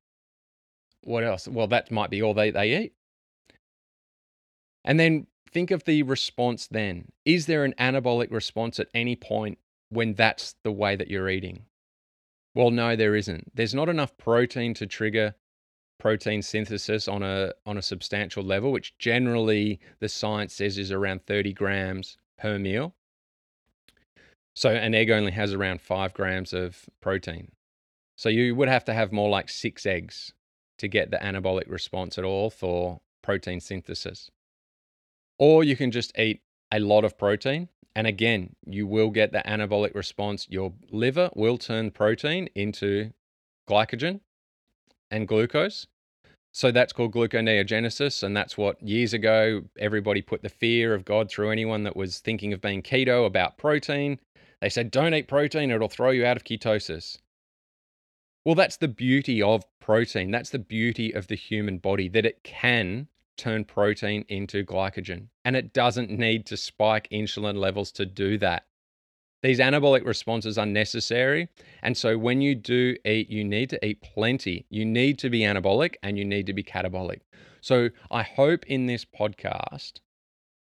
what 1.05 1.25
else? 1.25 1.49
Well, 1.49 1.69
that 1.69 1.91
might 1.91 2.11
be 2.11 2.23
all 2.23 2.35
they, 2.35 2.51
they 2.51 2.77
eat. 2.77 2.93
And 4.85 4.99
then 4.99 5.27
think 5.51 5.71
of 5.71 5.85
the 5.85 6.03
response 6.03 6.67
then. 6.67 7.09
Is 7.25 7.47
there 7.47 7.65
an 7.65 7.75
anabolic 7.79 8.31
response 8.31 8.79
at 8.81 8.89
any 8.95 9.17
point 9.17 9.59
when 9.91 10.15
that's 10.15 10.55
the 10.65 10.73
way 10.73 10.97
that 10.97 11.09
you're 11.09 11.29
eating? 11.29 11.65
Well, 12.55 12.71
no, 12.71 12.97
there 12.97 13.15
isn't. 13.15 13.55
There's 13.55 13.75
not 13.75 13.89
enough 13.89 14.17
protein 14.19 14.75
to 14.75 14.87
trigger 14.87 15.35
protein 15.99 16.43
synthesis 16.43 17.09
on 17.09 17.23
a 17.23 17.53
on 17.67 17.77
a 17.77 17.83
substantial 17.83 18.43
level, 18.43 18.73
which 18.73 18.97
generally 18.99 19.81
the 20.01 20.09
science 20.09 20.55
says 20.55 20.79
is 20.79 20.93
around 20.93 21.27
30 21.27 21.53
grams 21.53 22.17
per 22.39 22.59
meal. 22.59 22.95
So 24.59 24.71
an 24.71 24.93
egg 24.93 25.09
only 25.09 25.31
has 25.31 25.53
around 25.53 25.81
five 25.81 26.13
grams 26.13 26.53
of 26.53 26.91
protein. 27.01 27.53
So 28.17 28.29
you 28.29 28.57
would 28.57 28.69
have 28.69 28.85
to 28.87 28.93
have 28.93 29.13
more 29.13 29.29
like 29.29 29.49
six 29.49 29.87
eggs 29.87 30.33
to 30.79 30.89
get 30.89 31.13
the 31.13 31.19
anabolic 31.19 31.71
response 31.71 32.19
at 32.19 32.25
all 32.25 32.51
for 32.51 32.99
protein 33.23 33.61
synthesis. 33.61 34.33
Or 35.39 35.63
you 35.63 35.77
can 35.77 35.93
just 35.93 36.19
eat 36.19 36.41
a 36.73 36.81
lot 36.81 37.05
of 37.05 37.17
protein. 37.17 37.69
And 37.95 38.09
again, 38.09 38.57
you 38.67 38.89
will 38.89 39.11
get 39.11 39.31
the 39.31 39.45
anabolic 39.47 39.95
response. 39.95 40.49
Your 40.51 40.73
liver 40.91 41.31
will 41.37 41.57
turn 41.57 41.93
protein 41.93 42.49
into 42.57 43.13
glycogen 43.71 44.19
and 45.09 45.29
glucose. 45.29 45.87
So 46.51 46.73
that's 46.73 46.93
called 46.93 47.13
gluconeogenesis. 47.13 48.25
And 48.25 48.37
that's 48.37 48.59
what 48.59 48.83
years 48.83 49.15
ago 49.15 49.63
everybody 49.79 50.21
put 50.21 50.43
the 50.43 50.49
fear 50.49 50.95
of 50.95 51.05
God 51.05 51.31
through 51.31 51.53
anyone 51.53 51.85
that 51.85 51.95
was 51.95 52.19
thinking 52.19 52.53
of 52.53 52.61
being 52.61 52.83
keto 52.83 53.25
about 53.25 53.57
protein. 53.57 54.19
They 54.61 54.69
said, 54.69 54.91
don't 54.91 55.15
eat 55.15 55.29
protein, 55.29 55.71
it'll 55.71 55.89
throw 55.89 56.11
you 56.11 56.25
out 56.25 56.37
of 56.37 56.45
ketosis. 56.45 57.19
Well, 58.45 58.55
that's 58.55 58.79
the 58.79 58.89
beauty 58.89 59.43
of 59.43 59.65
protein. 59.81 60.31
That's 60.31 60.51
the 60.51 60.59
beauty 60.59 61.13
of 61.13 61.27
the 61.27 61.35
human 61.35 61.79
body, 61.79 62.09
that 62.09 62.27
it 62.27 62.43
can 62.45 63.09
turn 63.37 63.65
protein 63.65 64.25
into 64.29 64.65
glycogen. 64.65 65.29
And 65.45 65.55
it 65.55 65.73
doesn't 65.73 66.11
need 66.11 66.47
to 66.47 66.57
spike 66.57 67.09
insulin 67.11 67.57
levels 67.57 67.93
to 67.93 68.07
do 68.07 68.39
that. 68.39 68.65
These 69.43 69.61
anabolic 69.61 70.05
responses 70.05 70.59
are 70.59 70.67
necessary. 70.67 71.49
And 71.83 71.97
so 71.97 72.19
when 72.19 72.41
you 72.41 72.57
do 72.57 72.97
eat, 73.05 73.31
you 73.31 73.45
need 73.45 73.71
to 73.71 73.87
eat 73.87 74.03
plenty. 74.03 74.67
You 74.69 74.85
need 74.85 75.19
to 75.21 75.31
be 75.31 75.41
anabolic 75.41 75.95
and 76.03 76.19
you 76.19 76.25
need 76.25 76.47
to 76.47 76.53
be 76.53 76.65
catabolic. 76.65 77.21
So 77.61 77.91
I 78.11 78.23
hope 78.23 78.67
in 78.67 78.87
this 78.87 79.05
podcast, 79.05 80.01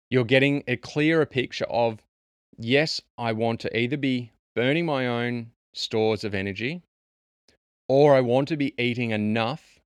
you're 0.10 0.24
getting 0.24 0.64
a 0.68 0.78
clearer 0.78 1.26
picture 1.26 1.66
of 1.66 2.05
yes, 2.58 3.02
I 3.18 3.32
want 3.32 3.60
to 3.62 3.78
either 3.78 3.98
be 3.98 4.32
burning 4.56 4.86
my 4.86 5.08
own 5.08 5.52
stores 5.74 6.24
of 6.24 6.34
energy 6.34 6.82
or 7.88 8.16
I 8.16 8.22
want 8.22 8.48
to 8.48 8.58
be 8.58 8.74
eating 8.82 9.12
enough 9.12 9.80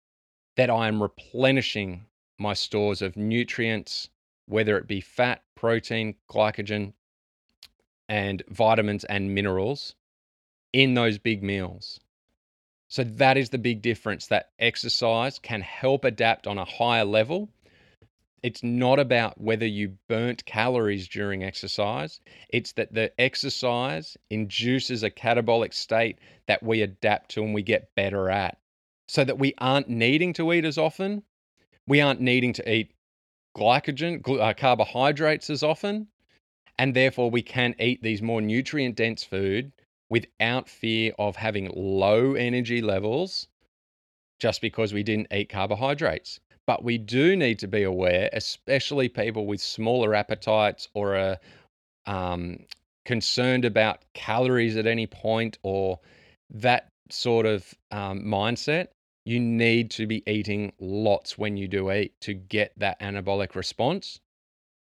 that 0.56 0.70
I 0.70 0.88
am 0.88 1.02
replenishing 1.02 2.06
my 2.38 2.54
stores 2.54 3.02
of 3.02 3.18
nutrients, 3.18 4.10
whether 4.46 4.78
it 4.78 4.88
be 4.88 5.02
fat, 5.02 5.44
protein, 5.56 6.16
glycogen, 6.30 6.94
and 8.08 8.42
vitamins 8.50 9.04
and 9.04 9.36
minerals 9.36 9.96
in 10.74 10.94
those 10.94 11.18
big 11.18 11.44
meals. 11.44 12.00
So 12.88 13.04
that 13.04 13.38
is 13.38 13.50
the 13.50 13.58
big 13.58 13.82
difference 13.82 14.28
that 14.28 14.50
exercise 14.58 15.38
can 15.38 15.62
help 15.62 16.04
adapt 16.04 16.48
on 16.48 16.58
a 16.58 16.66
higher 16.66 17.06
level. 17.06 17.50
It's 18.44 18.64
not 18.64 19.00
about 19.00 19.40
whether 19.40 19.66
you 19.66 19.98
burnt 20.08 20.46
calories 20.46 21.08
during 21.08 21.44
exercise. 21.44 22.22
It's 22.50 22.72
that 22.74 22.94
the 22.94 23.12
exercise 23.20 24.18
induces 24.30 25.04
a 25.04 25.10
catabolic 25.10 25.74
state 25.74 26.20
that 26.48 26.64
we 26.64 26.82
adapt 26.82 27.32
to 27.32 27.44
and 27.44 27.54
we 27.54 27.64
get 27.64 27.94
better 27.96 28.30
at. 28.30 28.58
So 29.08 29.24
that 29.24 29.40
we 29.40 29.54
aren't 29.58 29.90
needing 29.90 30.34
to 30.34 30.54
eat 30.54 30.66
as 30.66 30.78
often. 30.78 31.24
We 31.88 32.02
aren't 32.02 32.22
needing 32.22 32.54
to 32.54 32.72
eat 32.72 32.94
glycogen, 33.58 34.22
uh, 34.40 34.54
carbohydrates 34.54 35.50
as 35.50 35.64
often 35.64 36.08
and 36.80 36.96
therefore 36.96 37.30
we 37.30 37.42
can 37.42 37.76
eat 37.78 38.02
these 38.02 38.22
more 38.22 38.42
nutrient 38.42 38.96
dense 38.96 39.22
food 39.22 39.74
without 40.10 40.70
fear 40.70 41.12
of 41.20 41.36
having 41.36 41.70
low 41.76 42.34
energy 42.36 42.82
levels 42.82 43.50
just 44.40 44.62
because 44.62 44.94
we 44.94 45.04
didn't 45.04 45.28
eat 45.34 45.50
carbohydrates. 45.50 46.40
But 46.70 46.84
we 46.84 47.00
do 47.00 47.36
need 47.36 47.58
to 47.60 47.68
be 47.68 47.82
aware, 47.82 48.30
especially 48.32 49.10
people 49.10 49.48
with 49.48 49.60
smaller 49.60 50.14
appetites 50.14 50.88
or 50.94 51.16
are 51.16 51.38
um, 52.06 52.60
concerned 53.06 53.66
about 53.66 54.06
calories 54.14 54.78
at 54.78 54.86
any 54.86 55.08
point 55.08 55.58
or 55.64 56.00
that 56.52 56.90
sort 57.10 57.48
of 57.48 57.74
um, 57.90 58.22
mindset. 58.22 58.90
You 59.26 59.40
need 59.40 59.90
to 59.90 60.06
be 60.06 60.22
eating 60.28 60.72
lots 60.80 61.40
when 61.40 61.58
you 61.58 61.68
do 61.68 61.92
eat 61.92 62.14
to 62.22 62.36
get 62.36 62.74
that 62.78 63.00
anabolic 63.00 63.56
response 63.56 64.20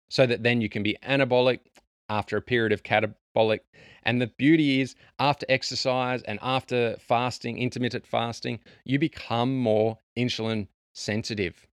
so 0.10 0.26
that 0.26 0.42
then 0.42 0.62
you 0.62 0.70
can 0.70 0.84
be 0.84 0.96
anabolic 1.04 1.60
after 2.08 2.38
a 2.38 2.42
period 2.42 2.72
of 2.72 2.84
catabolic. 2.84 3.60
And 4.04 4.22
the 4.22 4.28
beauty 4.28 4.80
is, 4.80 4.96
after 5.20 5.46
exercise 5.50 6.24
and 6.24 6.40
after 6.42 6.96
fasting, 6.98 7.58
intermittent 7.58 8.08
fasting, 8.08 8.62
you 8.86 9.00
become 9.00 9.58
more 9.58 9.98
insulin 10.18 10.70
sensitive. 10.94 11.68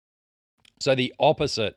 So, 0.80 0.94
the 0.94 1.12
opposite 1.20 1.76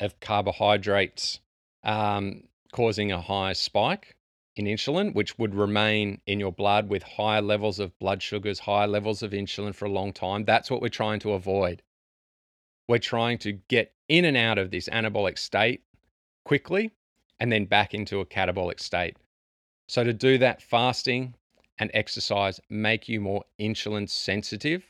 of 0.00 0.18
carbohydrates 0.18 1.38
um, 1.84 2.42
causing 2.72 3.12
a 3.12 3.20
high 3.20 3.52
spike 3.52 4.16
in 4.56 4.64
insulin, 4.66 5.14
which 5.14 5.38
would 5.38 5.54
remain 5.54 6.20
in 6.26 6.40
your 6.40 6.50
blood 6.50 6.88
with 6.88 7.04
higher 7.04 7.40
levels 7.40 7.78
of 7.78 7.96
blood 8.00 8.20
sugars, 8.20 8.58
higher 8.58 8.88
levels 8.88 9.22
of 9.22 9.30
insulin 9.30 9.72
for 9.72 9.84
a 9.84 9.92
long 9.92 10.12
time. 10.12 10.44
That's 10.44 10.72
what 10.72 10.82
we're 10.82 10.88
trying 10.88 11.20
to 11.20 11.32
avoid. 11.32 11.82
We're 12.88 12.98
trying 12.98 13.38
to 13.38 13.52
get 13.52 13.92
in 14.08 14.24
and 14.24 14.36
out 14.36 14.58
of 14.58 14.72
this 14.72 14.88
anabolic 14.88 15.38
state 15.38 15.82
quickly 16.44 16.90
and 17.38 17.52
then 17.52 17.64
back 17.64 17.94
into 17.94 18.18
a 18.18 18.26
catabolic 18.26 18.80
state. 18.80 19.16
So, 19.88 20.02
to 20.02 20.12
do 20.12 20.36
that, 20.38 20.60
fasting 20.60 21.36
and 21.78 21.92
exercise 21.94 22.60
make 22.68 23.08
you 23.08 23.20
more 23.20 23.44
insulin 23.60 24.10
sensitive. 24.10 24.82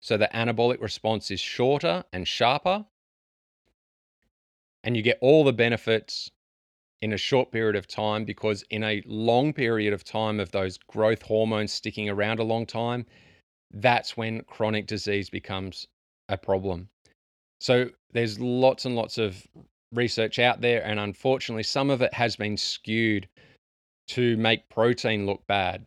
So, 0.00 0.16
the 0.16 0.28
anabolic 0.34 0.80
response 0.80 1.30
is 1.30 1.38
shorter 1.38 2.02
and 2.12 2.26
sharper. 2.26 2.84
And 4.86 4.96
you 4.96 5.02
get 5.02 5.18
all 5.20 5.44
the 5.44 5.52
benefits 5.52 6.30
in 7.02 7.12
a 7.12 7.18
short 7.18 7.50
period 7.50 7.76
of 7.76 7.86
time 7.86 8.24
because, 8.24 8.62
in 8.70 8.84
a 8.84 9.02
long 9.04 9.52
period 9.52 9.92
of 9.92 10.04
time 10.04 10.40
of 10.40 10.52
those 10.52 10.78
growth 10.78 11.22
hormones 11.22 11.72
sticking 11.72 12.08
around 12.08 12.38
a 12.38 12.44
long 12.44 12.64
time, 12.64 13.04
that's 13.72 14.16
when 14.16 14.42
chronic 14.44 14.86
disease 14.86 15.28
becomes 15.28 15.88
a 16.28 16.38
problem. 16.38 16.88
So 17.60 17.90
there's 18.12 18.38
lots 18.38 18.84
and 18.84 18.94
lots 18.94 19.18
of 19.18 19.44
research 19.92 20.38
out 20.38 20.60
there, 20.60 20.84
and 20.84 21.00
unfortunately, 21.00 21.64
some 21.64 21.90
of 21.90 22.00
it 22.00 22.14
has 22.14 22.36
been 22.36 22.56
skewed 22.56 23.28
to 24.08 24.36
make 24.36 24.68
protein 24.68 25.26
look 25.26 25.44
bad 25.48 25.84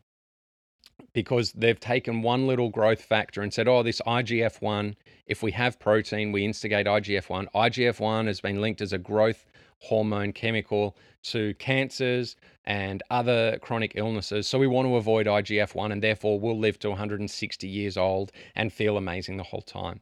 because 1.13 1.53
they've 1.53 1.79
taken 1.79 2.21
one 2.21 2.47
little 2.47 2.69
growth 2.69 3.01
factor 3.01 3.41
and 3.41 3.53
said, 3.53 3.67
oh, 3.67 3.81
this 3.81 4.01
IGF 4.05 4.61
1, 4.61 4.95
if 5.29 5.43
we 5.43 5.51
have 5.51 5.79
protein, 5.79 6.31
we 6.31 6.43
instigate 6.43 6.87
IGF 6.87 7.29
1. 7.29 7.47
IGF 7.53 7.99
1 7.99 8.27
has 8.27 8.41
been 8.41 8.59
linked 8.59 8.81
as 8.81 8.93
a 8.93 8.97
growth 8.97 9.45
hormone 9.77 10.33
chemical 10.33 10.97
to 11.21 11.53
cancers 11.55 12.35
and 12.65 13.03
other 13.11 13.59
chronic 13.61 13.93
illnesses. 13.95 14.47
So 14.47 14.57
we 14.57 14.65
want 14.65 14.87
to 14.87 14.95
avoid 14.95 15.27
IGF 15.27 15.75
1 15.75 15.91
and 15.91 16.03
therefore 16.03 16.39
we'll 16.39 16.57
live 16.57 16.79
to 16.79 16.89
160 16.89 17.67
years 17.67 17.95
old 17.95 18.31
and 18.55 18.73
feel 18.73 18.97
amazing 18.97 19.37
the 19.37 19.43
whole 19.43 19.61
time. 19.61 20.01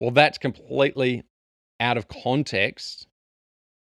Well, 0.00 0.10
that's 0.10 0.38
completely 0.38 1.22
out 1.78 1.96
of 1.96 2.08
context 2.08 3.06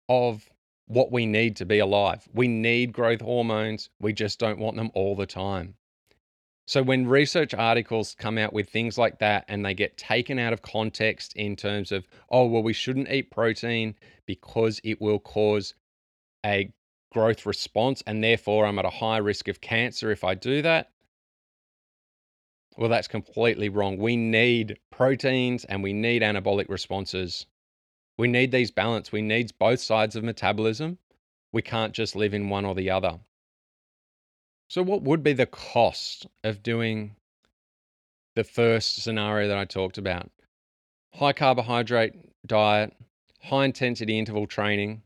of 0.08 0.50
what 0.88 1.12
we 1.12 1.26
need 1.26 1.58
to 1.58 1.66
be 1.66 1.80
alive. 1.80 2.28
We 2.34 2.48
need 2.48 2.94
growth 2.94 3.22
hormones, 3.22 3.90
we 4.00 4.14
just 4.14 4.40
don't 4.40 4.58
want 4.58 4.78
them 4.78 4.90
all 4.96 5.16
the 5.16 5.28
time. 5.28 5.76
So 6.70 6.84
when 6.84 7.08
research 7.08 7.56
articles 7.56 8.16
come 8.20 8.38
out 8.38 8.54
with 8.54 8.70
things 8.70 8.96
like 8.96 9.18
that 9.18 9.44
and 9.48 9.66
they 9.66 9.74
get 9.74 9.98
taken 9.98 10.38
out 10.38 10.54
of 10.54 10.62
context 10.62 11.34
in 11.36 11.56
terms 11.56 11.92
of, 11.92 12.08
oh, 12.30 12.46
well, 12.46 12.62
we 12.62 12.74
shouldn't 12.74 13.10
eat 13.10 13.32
protein 13.32 13.96
because 14.28 14.80
it 14.84 15.02
will 15.02 15.18
cause 15.18 15.74
a 16.46 16.72
growth 17.12 17.48
response 17.48 18.04
and 18.06 18.24
therefore 18.24 18.68
I'm 18.68 18.78
at 18.78 18.86
a 18.86 18.92
high 18.92 19.18
risk 19.18 19.48
of 19.48 19.62
cancer 19.62 20.12
if 20.12 20.24
I 20.24 20.36
do 20.36 20.62
that. 20.62 20.92
Well, 22.78 22.90
that's 22.92 23.08
completely 23.08 23.70
wrong. 23.70 23.98
We 23.98 24.16
need 24.16 24.78
proteins 24.92 25.66
and 25.66 25.82
we 25.82 25.92
need 25.92 26.22
anabolic 26.22 26.70
responses. 26.70 27.48
We 28.20 28.28
need 28.28 28.52
these 28.52 28.70
balance. 28.70 29.12
We 29.12 29.24
need 29.24 29.58
both 29.58 29.80
sides 29.80 30.16
of 30.16 30.24
metabolism. 30.24 31.00
We 31.52 31.64
can't 31.64 31.94
just 31.94 32.16
live 32.16 32.36
in 32.36 32.48
one 32.48 32.66
or 32.66 32.76
the 32.76 32.92
other. 32.92 33.22
So, 34.70 34.84
what 34.84 35.02
would 35.02 35.24
be 35.24 35.34
the 35.34 35.48
cost 35.48 36.28
of 36.44 36.62
doing 36.62 37.16
the 38.36 38.44
first 38.44 39.02
scenario 39.02 39.48
that 39.48 39.58
I 39.58 39.66
talked 39.66 39.98
about? 39.98 40.30
High 41.16 41.34
carbohydrate 41.34 42.14
diet, 42.46 42.94
high 43.42 43.66
intensity 43.66 44.20
interval 44.20 44.46
training, 44.46 45.02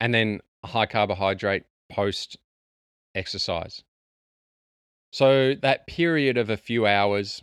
and 0.00 0.14
then 0.14 0.40
high 0.64 0.86
carbohydrate 0.86 1.64
post 1.90 2.38
exercise. 3.14 3.84
So, 5.12 5.54
that 5.54 5.86
period 5.86 6.38
of 6.38 6.48
a 6.48 6.56
few 6.56 6.86
hours, 6.86 7.42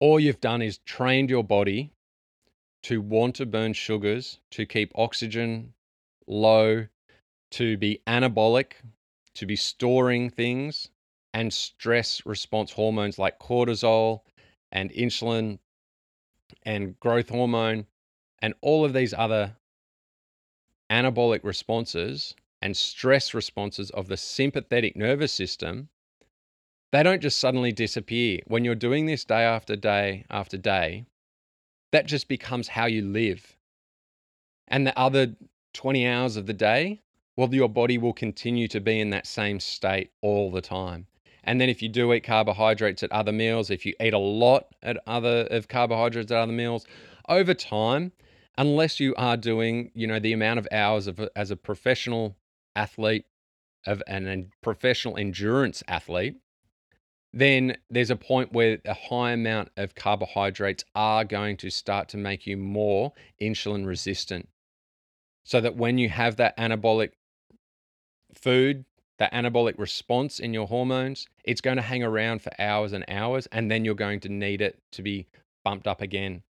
all 0.00 0.18
you've 0.18 0.40
done 0.40 0.62
is 0.62 0.78
trained 0.78 1.28
your 1.28 1.44
body 1.44 1.92
to 2.84 3.02
want 3.02 3.34
to 3.36 3.44
burn 3.44 3.74
sugars, 3.74 4.38
to 4.52 4.64
keep 4.64 4.92
oxygen 4.94 5.74
low, 6.26 6.86
to 7.50 7.76
be 7.76 8.00
anabolic, 8.06 8.76
to 9.34 9.46
be 9.46 9.56
storing 9.56 10.30
things 10.30 10.88
and 11.32 11.52
stress 11.52 12.24
response 12.24 12.72
hormones 12.72 13.18
like 13.18 13.38
cortisol 13.38 14.20
and 14.70 14.90
insulin 14.92 15.58
and 16.62 16.98
growth 17.00 17.28
hormone 17.28 17.86
and 18.40 18.54
all 18.60 18.84
of 18.84 18.92
these 18.92 19.14
other 19.14 19.56
anabolic 20.90 21.42
responses 21.42 22.34
and 22.62 22.76
stress 22.76 23.34
responses 23.34 23.90
of 23.90 24.08
the 24.08 24.16
sympathetic 24.16 24.96
nervous 24.96 25.32
system, 25.32 25.88
they 26.92 27.02
don't 27.02 27.22
just 27.22 27.38
suddenly 27.38 27.72
disappear. 27.72 28.40
When 28.46 28.64
you're 28.64 28.74
doing 28.74 29.06
this 29.06 29.24
day 29.24 29.42
after 29.42 29.76
day 29.76 30.24
after 30.30 30.56
day, 30.56 31.06
that 31.92 32.06
just 32.06 32.28
becomes 32.28 32.68
how 32.68 32.86
you 32.86 33.02
live. 33.02 33.56
And 34.68 34.86
the 34.86 34.98
other 34.98 35.34
20 35.74 36.06
hours 36.06 36.36
of 36.36 36.46
the 36.46 36.52
day, 36.52 37.02
well, 37.36 37.52
your 37.52 37.68
body 37.68 37.98
will 37.98 38.12
continue 38.12 38.68
to 38.68 38.80
be 38.80 39.00
in 39.00 39.10
that 39.10 39.26
same 39.26 39.60
state 39.60 40.10
all 40.22 40.50
the 40.50 40.60
time. 40.60 41.06
And 41.42 41.60
then 41.60 41.68
if 41.68 41.82
you 41.82 41.88
do 41.88 42.12
eat 42.12 42.24
carbohydrates 42.24 43.02
at 43.02 43.12
other 43.12 43.32
meals, 43.32 43.70
if 43.70 43.84
you 43.84 43.94
eat 44.00 44.14
a 44.14 44.18
lot 44.18 44.74
at 44.82 44.96
other 45.06 45.46
of 45.50 45.68
carbohydrates 45.68 46.30
at 46.30 46.38
other 46.38 46.52
meals, 46.52 46.86
over 47.28 47.54
time, 47.54 48.12
unless 48.56 49.00
you 49.00 49.14
are 49.16 49.36
doing, 49.36 49.90
you 49.94 50.06
know, 50.06 50.18
the 50.18 50.32
amount 50.32 50.58
of 50.58 50.68
hours 50.72 51.06
of 51.06 51.20
as 51.36 51.50
a 51.50 51.56
professional 51.56 52.36
athlete 52.74 53.26
of 53.86 54.02
an 54.06 54.26
a 54.26 54.46
professional 54.62 55.16
endurance 55.16 55.82
athlete, 55.86 56.36
then 57.32 57.76
there's 57.90 58.10
a 58.10 58.16
point 58.16 58.52
where 58.52 58.78
a 58.84 58.94
high 58.94 59.32
amount 59.32 59.70
of 59.76 59.94
carbohydrates 59.94 60.84
are 60.94 61.24
going 61.24 61.56
to 61.58 61.68
start 61.68 62.08
to 62.08 62.16
make 62.16 62.46
you 62.46 62.56
more 62.56 63.12
insulin 63.42 63.84
resistant. 63.86 64.48
So 65.44 65.60
that 65.60 65.76
when 65.76 65.98
you 65.98 66.08
have 66.08 66.36
that 66.36 66.56
anabolic 66.56 67.10
food, 68.34 68.84
that 69.18 69.32
anabolic 69.32 69.78
response 69.78 70.40
in 70.40 70.52
your 70.52 70.66
hormones, 70.66 71.28
it's 71.44 71.60
going 71.60 71.76
to 71.76 71.82
hang 71.82 72.02
around 72.02 72.42
for 72.42 72.50
hours 72.58 72.92
and 72.92 73.04
hours, 73.08 73.46
and 73.52 73.70
then 73.70 73.84
you're 73.84 73.94
going 73.94 74.20
to 74.20 74.28
need 74.28 74.60
it 74.60 74.78
to 74.92 75.02
be 75.02 75.26
bumped 75.64 75.86
up 75.86 76.00
again. 76.00 76.42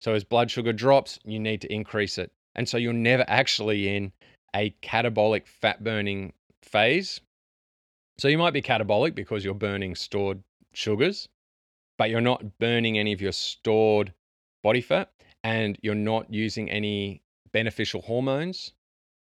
So 0.00 0.14
as 0.14 0.24
blood 0.24 0.50
sugar 0.50 0.72
drops, 0.72 1.18
you 1.24 1.38
need 1.38 1.60
to 1.60 1.72
increase 1.72 2.18
it. 2.18 2.32
And 2.54 2.68
so 2.68 2.78
you're 2.78 2.92
never 2.92 3.24
actually 3.28 3.96
in 3.96 4.12
a 4.54 4.74
catabolic 4.82 5.46
fat 5.46 5.84
burning 5.84 6.32
phase. 6.62 7.20
So 8.18 8.28
you 8.28 8.38
might 8.38 8.52
be 8.52 8.62
catabolic 8.62 9.14
because 9.14 9.44
you're 9.44 9.54
burning 9.54 9.94
stored 9.94 10.42
sugars, 10.72 11.28
but 11.96 12.10
you're 12.10 12.20
not 12.20 12.58
burning 12.58 12.98
any 12.98 13.12
of 13.12 13.20
your 13.20 13.32
stored 13.32 14.12
body 14.62 14.80
fat 14.80 15.10
and 15.42 15.78
you're 15.82 15.94
not 15.94 16.32
using 16.32 16.70
any 16.70 17.22
beneficial 17.52 18.02
hormones 18.02 18.72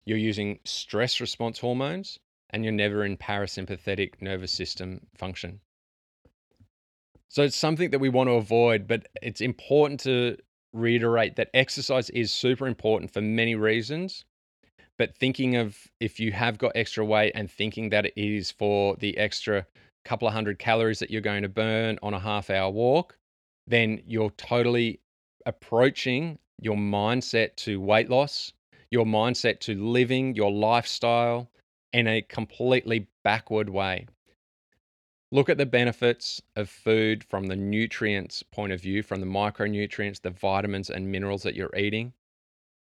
you're 0.08 0.18
using 0.18 0.58
stress 0.64 1.20
response 1.20 1.60
hormones, 1.60 2.18
and 2.52 2.64
you're 2.64 2.72
never 2.72 3.04
in 3.04 3.18
parasympathetic 3.18 4.22
nervous 4.22 4.54
system 4.54 5.06
function. 5.18 5.60
So 7.28 7.44
it's 7.44 7.58
something 7.58 7.90
that 7.90 8.00
we 8.00 8.08
want 8.08 8.30
to 8.30 8.36
avoid, 8.36 8.88
but 8.88 9.10
it's 9.22 9.42
important 9.42 10.00
to 10.02 10.38
reiterate 10.72 11.36
that 11.36 11.50
exercise 11.54 12.10
is 12.12 12.32
super 12.32 12.68
important 12.68 13.12
for 13.12 13.20
many 13.20 13.56
reasons. 13.56 14.24
But 14.98 15.14
thinking 15.14 15.58
of 15.58 15.78
if 16.00 16.22
you 16.22 16.32
have 16.32 16.58
got 16.58 16.72
extra 16.74 17.04
weight 17.04 17.34
and 17.36 17.52
thinking 17.52 17.90
that 17.90 18.06
it 18.06 18.14
is 18.16 18.50
for 18.50 18.96
the 18.96 19.18
extra 19.18 19.66
couple 20.06 20.26
of 20.26 20.34
hundred 20.34 20.58
calories 20.58 21.00
that 21.00 21.12
you're 21.12 21.20
going 21.20 21.44
to 21.44 21.50
burn 21.50 22.00
on 22.02 22.14
a 22.14 22.20
half 22.20 22.50
hour 22.50 22.72
walk, 22.72 23.18
then 23.68 24.02
you're 24.08 24.32
totally 24.32 25.02
approaching 25.46 26.40
your 26.62 26.78
mindset 26.78 27.58
to 27.58 27.82
weight 27.82 28.10
loss 28.10 28.54
your 28.92 29.06
mindset 29.06 29.60
to 29.62 29.76
living 29.76 30.36
your 30.36 30.52
lifestyle 30.52 31.50
in 31.94 32.08
a 32.08 32.22
completely 32.22 33.08
backward 33.24 33.70
way. 33.70 34.08
Look 35.32 35.50
at 35.50 35.58
the 35.58 35.66
benefits 35.66 36.42
of 36.56 36.70
food 36.70 37.24
from 37.24 37.48
the 37.48 37.56
nutrients 37.56 38.44
point 38.44 38.72
of 38.72 38.82
view, 38.82 39.04
from 39.04 39.20
the 39.20 39.26
micronutrients, 39.26 40.22
the 40.22 40.30
vitamins 40.30 40.90
and 40.90 41.12
minerals 41.12 41.44
that 41.44 41.56
you're 41.56 41.76
eating. 41.76 42.14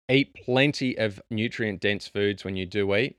Eat 0.09 0.35
plenty 0.35 0.97
of 0.97 1.21
nutrient 1.31 1.81
dense 1.81 2.09
foods 2.09 2.45
when 2.45 2.57
you 2.57 2.67
do 2.67 2.95
eat. 2.97 3.17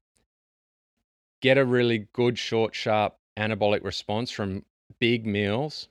Get 1.41 1.57
a 1.57 1.65
really 1.65 2.07
good, 2.13 2.37
short, 2.37 2.73
sharp 2.75 3.15
anabolic 3.37 3.83
response 3.83 4.31
from 4.31 4.65
big 4.99 5.25
meals. 5.25 5.87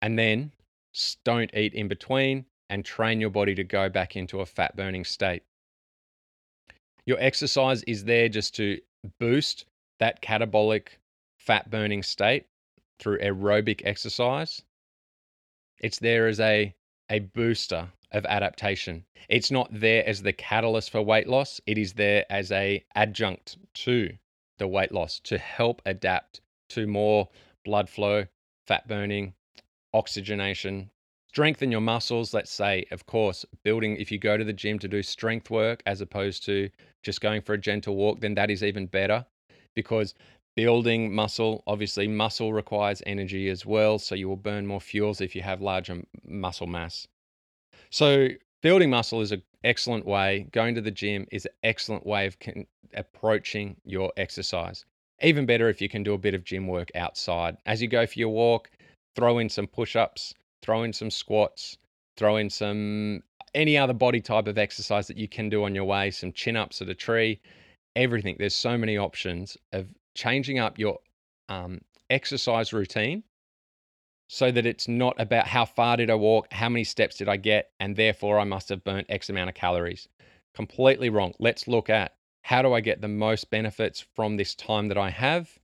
And 0.00 0.18
then 0.18 0.52
don't 1.24 1.54
eat 1.54 1.74
in 1.74 1.88
between 1.88 2.46
and 2.70 2.84
train 2.84 3.20
your 3.20 3.30
body 3.30 3.54
to 3.56 3.64
go 3.64 3.88
back 3.88 4.16
into 4.16 4.40
a 4.40 4.46
fat 4.46 4.76
burning 4.76 5.04
state. 5.04 5.42
Your 7.06 7.18
exercise 7.20 7.82
is 7.82 8.04
there 8.04 8.28
just 8.28 8.54
to 8.56 8.80
boost 9.18 9.66
that 10.00 10.22
catabolic 10.22 10.88
fat 11.38 11.70
burning 11.70 12.02
state 12.02 12.46
through 12.98 13.18
aerobic 13.18 13.82
exercise. 13.84 14.62
It's 15.80 15.98
there 15.98 16.26
as 16.26 16.40
a, 16.40 16.74
a 17.10 17.18
booster 17.18 17.88
of 18.12 18.24
adaptation. 18.26 19.04
It's 19.28 19.50
not 19.50 19.68
there 19.70 20.06
as 20.08 20.22
the 20.22 20.32
catalyst 20.32 20.90
for 20.90 21.02
weight 21.02 21.28
loss. 21.28 21.60
It 21.66 21.76
is 21.76 21.92
there 21.92 22.24
as 22.30 22.50
a 22.52 22.82
adjunct 22.94 23.58
to 23.74 24.10
the 24.58 24.68
weight 24.68 24.92
loss 24.92 25.20
to 25.20 25.36
help 25.36 25.82
adapt 25.84 26.40
to 26.70 26.86
more 26.86 27.28
blood 27.64 27.90
flow, 27.90 28.26
fat 28.66 28.88
burning, 28.88 29.34
oxygenation, 29.92 30.90
strengthen 31.28 31.72
your 31.72 31.80
muscles. 31.80 32.32
Let's 32.32 32.52
say, 32.52 32.86
of 32.90 33.06
course, 33.06 33.44
building, 33.64 33.96
if 33.96 34.12
you 34.12 34.18
go 34.18 34.36
to 34.36 34.44
the 34.44 34.52
gym 34.52 34.78
to 34.78 34.88
do 34.88 35.02
strength 35.02 35.50
work 35.50 35.82
as 35.84 36.00
opposed 36.00 36.44
to 36.46 36.70
just 37.04 37.20
going 37.20 37.42
for 37.42 37.52
a 37.52 37.58
gentle 37.58 37.94
walk, 37.94 38.20
then 38.20 38.34
that 38.34 38.50
is 38.50 38.62
even 38.62 38.86
better 38.86 39.24
because 39.74 40.14
building 40.56 41.14
muscle, 41.14 41.62
obviously, 41.66 42.08
muscle 42.08 42.52
requires 42.52 43.02
energy 43.06 43.48
as 43.48 43.66
well. 43.66 43.98
So 43.98 44.14
you 44.14 44.28
will 44.28 44.36
burn 44.36 44.66
more 44.66 44.80
fuels 44.80 45.20
if 45.20 45.34
you 45.34 45.42
have 45.42 45.60
larger 45.60 46.02
muscle 46.26 46.66
mass. 46.66 47.06
So, 47.90 48.28
building 48.62 48.90
muscle 48.90 49.20
is 49.20 49.32
an 49.32 49.42
excellent 49.62 50.06
way. 50.06 50.46
Going 50.52 50.74
to 50.74 50.80
the 50.80 50.90
gym 50.90 51.26
is 51.30 51.44
an 51.44 51.52
excellent 51.62 52.06
way 52.06 52.26
of 52.26 52.38
con- 52.38 52.66
approaching 52.94 53.76
your 53.84 54.12
exercise. 54.16 54.84
Even 55.22 55.46
better 55.46 55.68
if 55.68 55.80
you 55.80 55.88
can 55.88 56.02
do 56.02 56.14
a 56.14 56.18
bit 56.18 56.34
of 56.34 56.44
gym 56.44 56.66
work 56.66 56.90
outside. 56.94 57.56
As 57.66 57.80
you 57.80 57.88
go 57.88 58.06
for 58.06 58.18
your 58.18 58.30
walk, 58.30 58.70
throw 59.14 59.38
in 59.38 59.48
some 59.48 59.66
push 59.66 59.96
ups, 59.96 60.34
throw 60.62 60.82
in 60.82 60.92
some 60.92 61.10
squats, 61.10 61.78
throw 62.16 62.36
in 62.36 62.50
some 62.50 63.22
any 63.54 63.78
other 63.78 63.92
body 63.92 64.20
type 64.20 64.48
of 64.48 64.58
exercise 64.58 65.06
that 65.06 65.16
you 65.16 65.28
can 65.28 65.48
do 65.48 65.64
on 65.64 65.74
your 65.74 65.84
way, 65.84 66.10
some 66.10 66.32
chin 66.32 66.56
ups 66.56 66.82
at 66.82 66.88
a 66.88 66.94
tree, 66.94 67.40
everything. 67.96 68.36
There's 68.38 68.54
so 68.54 68.76
many 68.76 68.98
options 68.98 69.56
of 69.72 69.88
changing 70.14 70.58
up 70.58 70.78
your 70.78 70.98
um, 71.48 71.80
exercise 72.10 72.72
routine 72.72 73.22
so 74.28 74.50
that 74.50 74.66
it's 74.66 74.88
not 74.88 75.20
about 75.20 75.46
how 75.46 75.64
far 75.64 75.96
did 75.96 76.10
I 76.10 76.14
walk, 76.14 76.52
how 76.52 76.68
many 76.68 76.84
steps 76.84 77.16
did 77.16 77.28
I 77.28 77.36
get, 77.36 77.70
and 77.78 77.94
therefore 77.94 78.38
I 78.38 78.44
must 78.44 78.68
have 78.70 78.84
burnt 78.84 79.06
X 79.08 79.28
amount 79.28 79.50
of 79.50 79.54
calories. 79.54 80.08
Completely 80.54 81.08
wrong. 81.08 81.34
Let's 81.38 81.68
look 81.68 81.90
at 81.90 82.14
how 82.42 82.62
do 82.62 82.72
I 82.72 82.80
get 82.80 83.00
the 83.00 83.08
most 83.08 83.50
benefits 83.50 84.04
from 84.14 84.36
this 84.36 84.54
time 84.54 84.88
that 84.88 84.98
I 84.98 85.10
have 85.10 85.58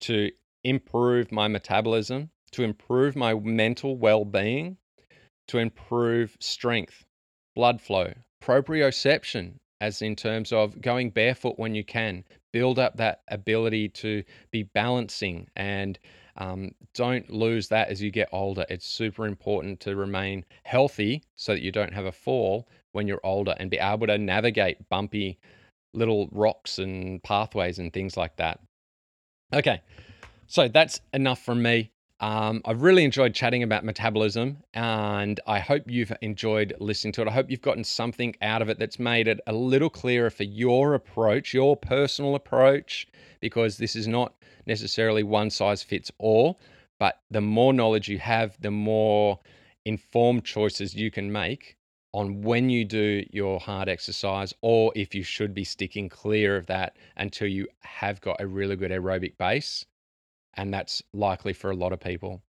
to 0.00 0.30
improve 0.64 1.32
my 1.32 1.48
metabolism, 1.48 2.30
to 2.52 2.62
improve 2.62 3.14
my 3.16 3.34
mental 3.34 3.96
well 3.96 4.24
being, 4.24 4.76
to 5.48 5.58
improve 5.58 6.36
strength, 6.40 7.04
blood 7.58 7.80
flow, 7.80 8.12
proprioception, 8.40 9.54
as 9.80 10.00
in 10.00 10.14
terms 10.14 10.52
of 10.52 10.80
going 10.80 11.10
barefoot 11.10 11.58
when 11.58 11.74
you 11.74 11.82
can, 11.82 12.22
build 12.52 12.78
up 12.78 12.96
that 12.96 13.22
ability 13.32 13.88
to 13.88 14.22
be 14.52 14.62
balancing 14.62 15.44
and 15.56 15.98
um, 16.36 16.70
don't 16.94 17.28
lose 17.30 17.66
that 17.66 17.88
as 17.88 18.00
you 18.00 18.12
get 18.12 18.28
older. 18.30 18.64
It's 18.70 18.86
super 18.86 19.26
important 19.26 19.80
to 19.80 19.96
remain 19.96 20.44
healthy 20.62 21.24
so 21.34 21.52
that 21.52 21.60
you 21.60 21.72
don't 21.72 21.92
have 21.92 22.04
a 22.04 22.12
fall 22.12 22.68
when 22.92 23.08
you're 23.08 23.20
older 23.24 23.56
and 23.58 23.68
be 23.68 23.78
able 23.78 24.06
to 24.06 24.18
navigate 24.18 24.88
bumpy 24.88 25.36
little 25.92 26.28
rocks 26.30 26.78
and 26.78 27.20
pathways 27.24 27.80
and 27.80 27.92
things 27.92 28.16
like 28.16 28.36
that. 28.36 28.60
Okay, 29.52 29.82
so 30.46 30.68
that's 30.68 31.00
enough 31.12 31.42
from 31.44 31.60
me. 31.60 31.90
Um, 32.20 32.62
I've 32.64 32.82
really 32.82 33.04
enjoyed 33.04 33.32
chatting 33.32 33.62
about 33.62 33.84
metabolism 33.84 34.58
and 34.74 35.38
I 35.46 35.60
hope 35.60 35.84
you've 35.86 36.12
enjoyed 36.20 36.74
listening 36.80 37.12
to 37.12 37.22
it. 37.22 37.28
I 37.28 37.30
hope 37.30 37.48
you've 37.48 37.62
gotten 37.62 37.84
something 37.84 38.34
out 38.42 38.60
of 38.60 38.68
it 38.68 38.78
that's 38.78 38.98
made 38.98 39.28
it 39.28 39.40
a 39.46 39.52
little 39.52 39.90
clearer 39.90 40.28
for 40.28 40.42
your 40.42 40.94
approach, 40.94 41.54
your 41.54 41.76
personal 41.76 42.34
approach, 42.34 43.06
because 43.40 43.76
this 43.76 43.94
is 43.94 44.08
not 44.08 44.34
necessarily 44.66 45.22
one 45.22 45.48
size 45.48 45.84
fits 45.84 46.10
all. 46.18 46.58
But 46.98 47.20
the 47.30 47.40
more 47.40 47.72
knowledge 47.72 48.08
you 48.08 48.18
have, 48.18 48.60
the 48.60 48.72
more 48.72 49.38
informed 49.84 50.44
choices 50.44 50.96
you 50.96 51.12
can 51.12 51.30
make 51.30 51.76
on 52.12 52.42
when 52.42 52.68
you 52.68 52.84
do 52.84 53.24
your 53.30 53.60
hard 53.60 53.88
exercise 53.88 54.52
or 54.60 54.92
if 54.96 55.14
you 55.14 55.22
should 55.22 55.54
be 55.54 55.62
sticking 55.62 56.08
clear 56.08 56.56
of 56.56 56.66
that 56.66 56.96
until 57.16 57.46
you 57.46 57.68
have 57.80 58.20
got 58.20 58.40
a 58.40 58.46
really 58.46 58.74
good 58.74 58.90
aerobic 58.90 59.36
base 59.38 59.84
and 60.58 60.74
that's 60.74 61.02
likely 61.14 61.54
for 61.54 61.70
a 61.70 61.76
lot 61.76 61.92
of 61.92 62.00
people. 62.00 62.42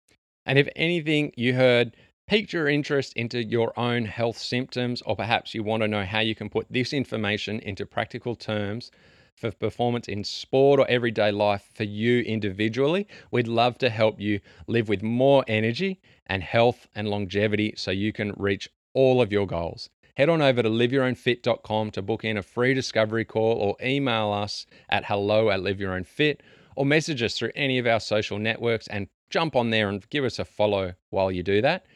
And 0.46 0.58
if 0.58 0.68
anything 0.76 1.32
you 1.36 1.54
heard 1.54 1.96
piqued 2.26 2.52
your 2.52 2.68
interest 2.68 3.12
into 3.14 3.44
your 3.44 3.78
own 3.78 4.04
health 4.04 4.38
symptoms, 4.38 5.02
or 5.02 5.16
perhaps 5.16 5.54
you 5.54 5.62
want 5.62 5.82
to 5.82 5.88
know 5.88 6.04
how 6.04 6.20
you 6.20 6.34
can 6.34 6.48
put 6.48 6.66
this 6.70 6.92
information 6.92 7.58
into 7.60 7.84
practical 7.84 8.34
terms 8.34 8.90
for 9.34 9.50
performance 9.50 10.08
in 10.08 10.24
sport 10.24 10.80
or 10.80 10.88
everyday 10.88 11.30
life 11.30 11.68
for 11.74 11.84
you 11.84 12.20
individually, 12.20 13.06
we'd 13.30 13.48
love 13.48 13.76
to 13.78 13.90
help 13.90 14.18
you 14.18 14.40
live 14.66 14.88
with 14.88 15.02
more 15.02 15.44
energy 15.46 16.00
and 16.26 16.42
health 16.42 16.88
and 16.94 17.08
longevity 17.08 17.74
so 17.76 17.90
you 17.90 18.12
can 18.12 18.32
reach 18.36 18.68
all 18.94 19.20
of 19.20 19.30
your 19.30 19.46
goals. 19.46 19.90
Head 20.16 20.30
on 20.30 20.40
over 20.40 20.62
to 20.62 20.70
liveyourownfit.com 20.70 21.90
to 21.90 22.02
book 22.02 22.24
in 22.24 22.38
a 22.38 22.42
free 22.42 22.72
discovery 22.72 23.24
call 23.24 23.52
or 23.58 23.76
email 23.84 24.32
us 24.32 24.64
at 24.88 25.04
hello 25.04 25.50
at 25.50 25.60
liveyourownfit 25.60 26.38
or 26.76 26.86
message 26.86 27.22
us 27.22 27.36
through 27.36 27.50
any 27.56 27.78
of 27.78 27.86
our 27.86 28.00
social 28.00 28.38
networks 28.38 28.86
and 28.88 29.08
jump 29.30 29.56
on 29.56 29.70
there 29.70 29.88
and 29.88 30.08
give 30.10 30.24
us 30.24 30.38
a 30.38 30.44
follow 30.44 30.94
while 31.10 31.32
you 31.32 31.42
do 31.42 31.60
that. 31.62 31.86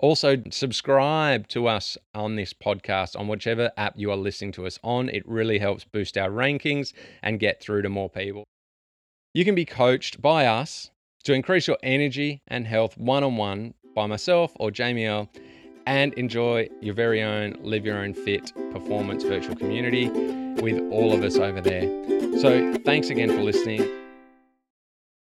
Also, 0.00 0.36
subscribe 0.50 1.48
to 1.48 1.66
us 1.66 1.98
on 2.14 2.36
this 2.36 2.52
podcast 2.52 3.18
on 3.18 3.26
whichever 3.26 3.72
app 3.76 3.94
you 3.96 4.10
are 4.12 4.16
listening 4.16 4.52
to 4.52 4.64
us 4.64 4.78
on. 4.84 5.08
It 5.08 5.26
really 5.26 5.58
helps 5.58 5.84
boost 5.84 6.16
our 6.16 6.30
rankings 6.30 6.92
and 7.22 7.40
get 7.40 7.60
through 7.60 7.82
to 7.82 7.88
more 7.88 8.08
people. 8.08 8.44
You 9.34 9.44
can 9.44 9.56
be 9.56 9.64
coached 9.64 10.22
by 10.22 10.46
us 10.46 10.90
to 11.24 11.32
increase 11.32 11.66
your 11.66 11.78
energy 11.82 12.42
and 12.46 12.66
health 12.66 12.96
one 12.96 13.24
on 13.24 13.36
one 13.36 13.74
by 13.94 14.06
myself 14.06 14.52
or 14.60 14.70
Jamie 14.70 15.06
L 15.06 15.28
and 15.86 16.12
enjoy 16.14 16.68
your 16.80 16.94
very 16.94 17.22
own 17.22 17.56
Live 17.60 17.84
Your 17.84 17.98
Own 17.98 18.14
Fit 18.14 18.52
performance 18.70 19.24
virtual 19.24 19.56
community 19.56 20.08
with 20.62 20.80
all 20.92 21.12
of 21.12 21.24
us 21.24 21.36
over 21.36 21.60
there. 21.60 21.88
So, 22.38 22.74
thanks 22.84 23.10
again 23.10 23.30
for 23.30 23.42
listening 23.42 24.07